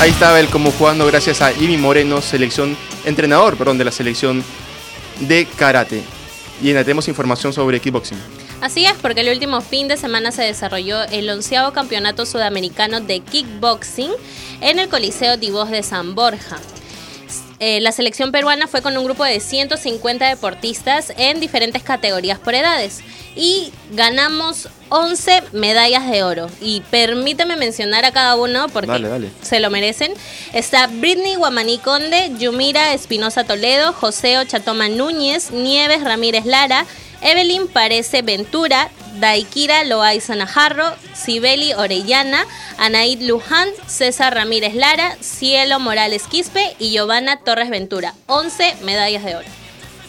Ahí 0.00 0.10
estaba 0.10 0.40
él 0.40 0.48
como 0.48 0.72
jugando 0.72 1.06
gracias 1.06 1.40
a 1.40 1.52
Imi 1.52 1.76
Moreno, 1.76 2.20
selección, 2.20 2.76
entrenador, 3.04 3.56
perdón, 3.56 3.78
de 3.78 3.84
la 3.84 3.92
selección 3.92 4.42
de 5.20 5.46
karate. 5.46 6.02
Y 6.60 6.70
en 6.70 6.78
tenemos 6.78 7.06
información 7.06 7.52
sobre 7.52 7.78
kickboxing. 7.78 8.18
Así 8.60 8.86
es, 8.86 8.94
porque 9.00 9.20
el 9.20 9.28
último 9.28 9.60
fin 9.60 9.86
de 9.86 9.96
semana 9.96 10.32
se 10.32 10.42
desarrolló 10.42 11.04
el 11.04 11.30
onceavo 11.30 11.72
campeonato 11.72 12.26
sudamericano 12.26 13.00
de 13.00 13.20
kickboxing 13.20 14.10
en 14.60 14.80
el 14.80 14.88
Coliseo 14.88 15.36
Divos 15.36 15.70
de 15.70 15.84
San 15.84 16.16
Borja. 16.16 16.58
Eh, 17.62 17.80
la 17.82 17.92
selección 17.92 18.32
peruana 18.32 18.66
fue 18.66 18.80
con 18.80 18.96
un 18.96 19.04
grupo 19.04 19.22
de 19.22 19.38
150 19.38 20.26
deportistas 20.26 21.12
en 21.18 21.40
diferentes 21.40 21.82
categorías 21.82 22.38
por 22.38 22.54
edades 22.54 23.00
y 23.36 23.70
ganamos 23.92 24.68
11 24.88 25.42
medallas 25.52 26.10
de 26.10 26.22
oro. 26.22 26.48
Y 26.62 26.80
permíteme 26.90 27.56
mencionar 27.56 28.06
a 28.06 28.12
cada 28.12 28.36
uno 28.36 28.68
porque 28.70 28.86
Dale, 28.90 29.08
dale. 29.08 29.30
se 29.42 29.60
lo 29.60 29.68
merecen. 29.68 30.14
Está 30.54 30.86
Britney 30.86 31.34
Guamaní 31.34 31.76
Conde, 31.78 32.32
Yumira 32.38 32.94
Espinosa 32.94 33.44
Toledo, 33.44 33.92
José 33.92 34.36
Chatoma 34.46 34.88
Núñez, 34.88 35.50
Nieves 35.50 36.02
Ramírez 36.02 36.46
Lara, 36.46 36.86
Evelyn 37.20 37.68
Parece 37.68 38.22
Ventura, 38.22 38.88
Daikira 39.18 39.84
Loaiza 39.84 40.34
Najarro, 40.36 40.92
Sibeli 41.14 41.72
Orellana, 41.74 42.44
Anaid 42.78 43.22
Luján, 43.22 43.68
César 43.86 44.34
Ramírez 44.34 44.74
Lara, 44.74 45.16
Cielo 45.20 45.80
Morales 45.80 46.24
Quispe 46.28 46.76
y 46.78 46.90
Giovanna 46.90 47.38
Torres 47.38 47.70
Ventura. 47.70 48.14
11 48.26 48.76
medallas 48.84 49.24
de 49.24 49.36
oro. 49.36 49.46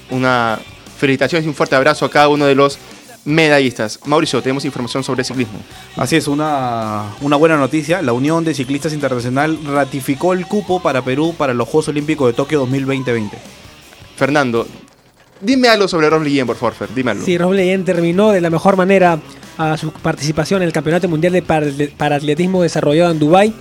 Una 0.09 0.59
felicitación 0.97 1.43
y 1.43 1.47
un 1.47 1.55
fuerte 1.55 1.75
abrazo 1.75 2.05
a 2.05 2.11
cada 2.11 2.27
uno 2.29 2.45
de 2.45 2.55
los 2.55 2.77
medallistas. 3.25 3.99
Mauricio, 4.05 4.41
tenemos 4.41 4.65
información 4.65 5.03
sobre 5.03 5.23
ciclismo. 5.23 5.59
Así 5.95 6.15
es, 6.15 6.27
una, 6.27 7.05
una 7.21 7.35
buena 7.35 7.57
noticia. 7.57 8.01
La 8.01 8.13
Unión 8.13 8.43
de 8.43 8.53
Ciclistas 8.53 8.93
Internacional 8.93 9.59
ratificó 9.65 10.33
el 10.33 10.47
cupo 10.47 10.81
para 10.81 11.03
Perú 11.03 11.35
para 11.37 11.53
los 11.53 11.67
Juegos 11.67 11.89
Olímpicos 11.89 12.27
de 12.27 12.33
Tokio 12.33 12.59
2020. 12.59 13.37
Fernando, 14.15 14.67
dime 15.41 15.67
algo 15.67 15.87
sobre 15.87 16.09
Ron 16.09 16.23
Guillén, 16.23 16.45
por 16.47 16.55
favor, 16.55 16.75
dime 16.95 17.11
algo. 17.11 17.25
Sí, 17.25 17.37
Rob 17.37 17.53
Leyen 17.53 17.83
terminó 17.85 18.31
de 18.31 18.41
la 18.41 18.49
mejor 18.49 18.77
manera 18.77 19.19
a 19.57 19.77
su 19.77 19.91
participación 19.91 20.61
en 20.61 20.67
el 20.67 20.73
Campeonato 20.73 21.07
Mundial 21.07 21.33
de 21.33 21.41
Par- 21.41 21.65
Paratletismo 21.97 22.61
desarrollado 22.63 23.11
en 23.11 23.19
Dubái. 23.19 23.53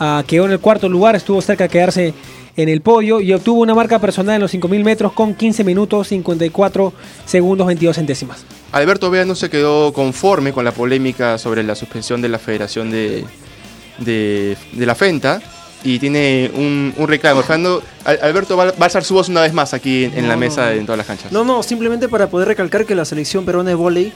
Ah, 0.00 0.22
quedó 0.26 0.44
en 0.46 0.52
el 0.52 0.60
cuarto 0.60 0.88
lugar, 0.88 1.16
estuvo 1.16 1.40
cerca 1.42 1.64
de 1.64 1.70
quedarse 1.70 2.14
en 2.56 2.68
el 2.68 2.80
podio 2.82 3.20
y 3.20 3.32
obtuvo 3.32 3.60
una 3.62 3.74
marca 3.74 3.98
personal 4.00 4.34
en 4.36 4.40
los 4.42 4.52
5.000 4.52 4.82
metros 4.84 5.12
con 5.12 5.34
15 5.34 5.62
minutos 5.64 6.08
54 6.08 6.92
segundos 7.24 7.66
22 7.66 7.96
centésimas. 7.96 8.44
Alberto 8.72 9.10
Vea 9.10 9.24
no 9.24 9.34
se 9.34 9.48
quedó 9.48 9.92
conforme 9.92 10.52
con 10.52 10.64
la 10.64 10.72
polémica 10.72 11.38
sobre 11.38 11.62
la 11.62 11.74
suspensión 11.74 12.20
de 12.20 12.28
la 12.28 12.38
Federación 12.38 12.90
de, 12.90 13.24
de, 13.98 14.56
de 14.72 14.86
la 14.86 14.94
FENTA 14.94 15.40
y 15.84 15.98
tiene 15.98 16.50
un, 16.54 16.92
un 16.96 17.08
reclamo. 17.08 17.42
Fernando, 17.42 17.82
Al- 18.04 18.18
Alberto 18.22 18.56
va, 18.56 18.66
va 18.66 18.72
a 18.80 18.84
alzar 18.84 19.04
su 19.04 19.14
voz 19.14 19.28
una 19.28 19.42
vez 19.42 19.52
más 19.52 19.74
aquí 19.74 20.04
en, 20.04 20.18
en 20.18 20.28
la 20.28 20.36
mesa 20.36 20.66
no. 20.66 20.72
en 20.72 20.86
todas 20.86 20.98
las 20.98 21.06
canchas. 21.06 21.30
No, 21.32 21.44
no, 21.44 21.62
simplemente 21.62 22.08
para 22.08 22.28
poder 22.28 22.48
recalcar 22.48 22.84
que 22.84 22.94
la 22.94 23.04
selección 23.04 23.44
peruana 23.44 23.70
de 23.70 23.74
vóley 23.76 24.12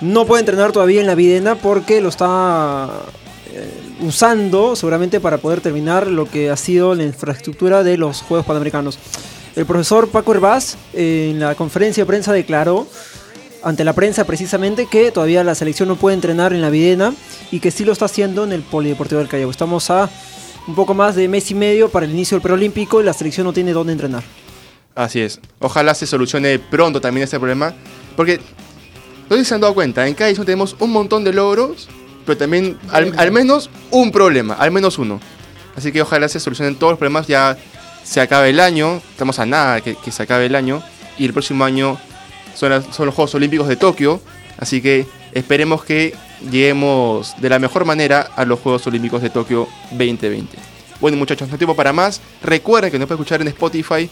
no 0.00 0.24
puede 0.26 0.40
entrenar 0.40 0.72
todavía 0.72 1.00
en 1.00 1.06
la 1.06 1.14
Videna 1.14 1.56
porque 1.56 2.00
lo 2.00 2.08
está 2.08 2.88
eh, 3.52 3.68
usando 4.00 4.76
seguramente 4.76 5.20
para 5.20 5.38
poder 5.38 5.60
terminar 5.60 6.06
lo 6.06 6.24
que 6.26 6.50
ha 6.50 6.56
sido 6.56 6.94
la 6.94 7.02
infraestructura 7.02 7.82
de 7.82 7.98
los 7.98 8.22
Juegos 8.22 8.46
Panamericanos. 8.46 8.98
El 9.56 9.66
profesor 9.66 10.08
Paco 10.08 10.32
Herbaz 10.32 10.76
eh, 10.94 11.30
en 11.32 11.40
la 11.40 11.54
conferencia 11.56 12.02
de 12.04 12.06
prensa 12.06 12.32
declaró 12.32 12.86
ante 13.62 13.84
la 13.84 13.92
prensa 13.92 14.24
precisamente 14.24 14.86
que 14.86 15.10
todavía 15.10 15.44
la 15.44 15.54
selección 15.54 15.88
no 15.88 15.96
puede 15.96 16.14
entrenar 16.14 16.54
en 16.54 16.62
la 16.62 16.70
Videna 16.70 17.12
y 17.50 17.60
que 17.60 17.70
sí 17.70 17.84
lo 17.84 17.92
está 17.92 18.06
haciendo 18.06 18.44
en 18.44 18.52
el 18.52 18.62
Polideportivo 18.62 19.18
del 19.18 19.28
Callao. 19.28 19.50
Estamos 19.50 19.90
a 19.90 20.08
un 20.66 20.74
poco 20.74 20.94
más 20.94 21.14
de 21.16 21.28
mes 21.28 21.50
y 21.50 21.54
medio 21.54 21.88
para 21.88 22.06
el 22.06 22.12
inicio 22.12 22.36
del 22.36 22.42
preolímpico 22.42 23.00
y 23.00 23.04
la 23.04 23.12
selección 23.12 23.46
no 23.46 23.52
tiene 23.52 23.72
dónde 23.72 23.92
entrenar. 23.92 24.22
Así 24.94 25.20
es. 25.20 25.40
Ojalá 25.60 25.94
se 25.94 26.06
solucione 26.06 26.58
pronto 26.58 27.00
también 27.00 27.24
este 27.24 27.38
problema. 27.38 27.74
Porque, 28.16 28.40
no 29.28 29.36
sé 29.36 29.44
si 29.44 29.48
se 29.48 29.54
han 29.54 29.60
dado 29.60 29.74
cuenta, 29.74 30.06
en 30.06 30.14
cada 30.14 30.28
edición 30.28 30.46
tenemos 30.46 30.76
un 30.78 30.90
montón 30.90 31.24
de 31.24 31.32
logros, 31.32 31.88
pero 32.26 32.36
también 32.36 32.78
al, 32.90 33.12
al 33.16 33.32
menos 33.32 33.70
un 33.90 34.12
problema, 34.12 34.54
al 34.54 34.70
menos 34.70 34.98
uno. 34.98 35.20
Así 35.76 35.92
que 35.92 36.02
ojalá 36.02 36.28
se 36.28 36.40
solucionen 36.40 36.76
todos 36.76 36.92
los 36.92 36.98
problemas. 36.98 37.26
Ya 37.26 37.56
se 38.04 38.20
acabe 38.20 38.50
el 38.50 38.60
año, 38.60 39.00
estamos 39.12 39.38
a 39.38 39.46
nada 39.46 39.80
que, 39.80 39.94
que 39.94 40.10
se 40.12 40.22
acabe 40.22 40.46
el 40.46 40.54
año. 40.54 40.82
Y 41.18 41.24
el 41.24 41.32
próximo 41.32 41.64
año 41.64 41.98
son, 42.54 42.70
las- 42.70 42.94
son 42.94 43.06
los 43.06 43.14
Juegos 43.14 43.34
Olímpicos 43.34 43.68
de 43.68 43.76
Tokio. 43.76 44.20
Así 44.58 44.82
que 44.82 45.06
esperemos 45.32 45.84
que 45.84 46.14
lleguemos 46.50 47.34
de 47.40 47.48
la 47.48 47.58
mejor 47.58 47.84
manera 47.84 48.28
a 48.36 48.44
los 48.44 48.60
Juegos 48.60 48.86
Olímpicos 48.86 49.22
de 49.22 49.30
Tokio 49.30 49.68
2020. 49.90 50.56
Bueno 51.00 51.16
muchachos, 51.16 51.48
no 51.48 51.54
hay 51.54 51.58
tiempo 51.58 51.76
para 51.76 51.92
más. 51.92 52.20
Recuerden 52.42 52.90
que 52.90 52.98
nos 52.98 53.06
pueden 53.06 53.20
escuchar 53.20 53.40
en 53.40 53.48
Spotify 53.48 54.10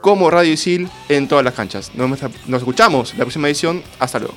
como 0.00 0.30
Radio 0.30 0.52
Isil 0.52 0.88
en 1.08 1.28
todas 1.28 1.44
las 1.44 1.54
canchas. 1.54 1.92
Nos, 1.94 2.08
nos 2.46 2.60
escuchamos 2.60 3.12
la 3.12 3.24
próxima 3.24 3.48
edición. 3.48 3.82
Hasta 3.98 4.18
luego. 4.18 4.34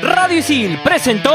Radio 0.00 0.38
Isil 0.38 0.78
presentó 0.82 1.34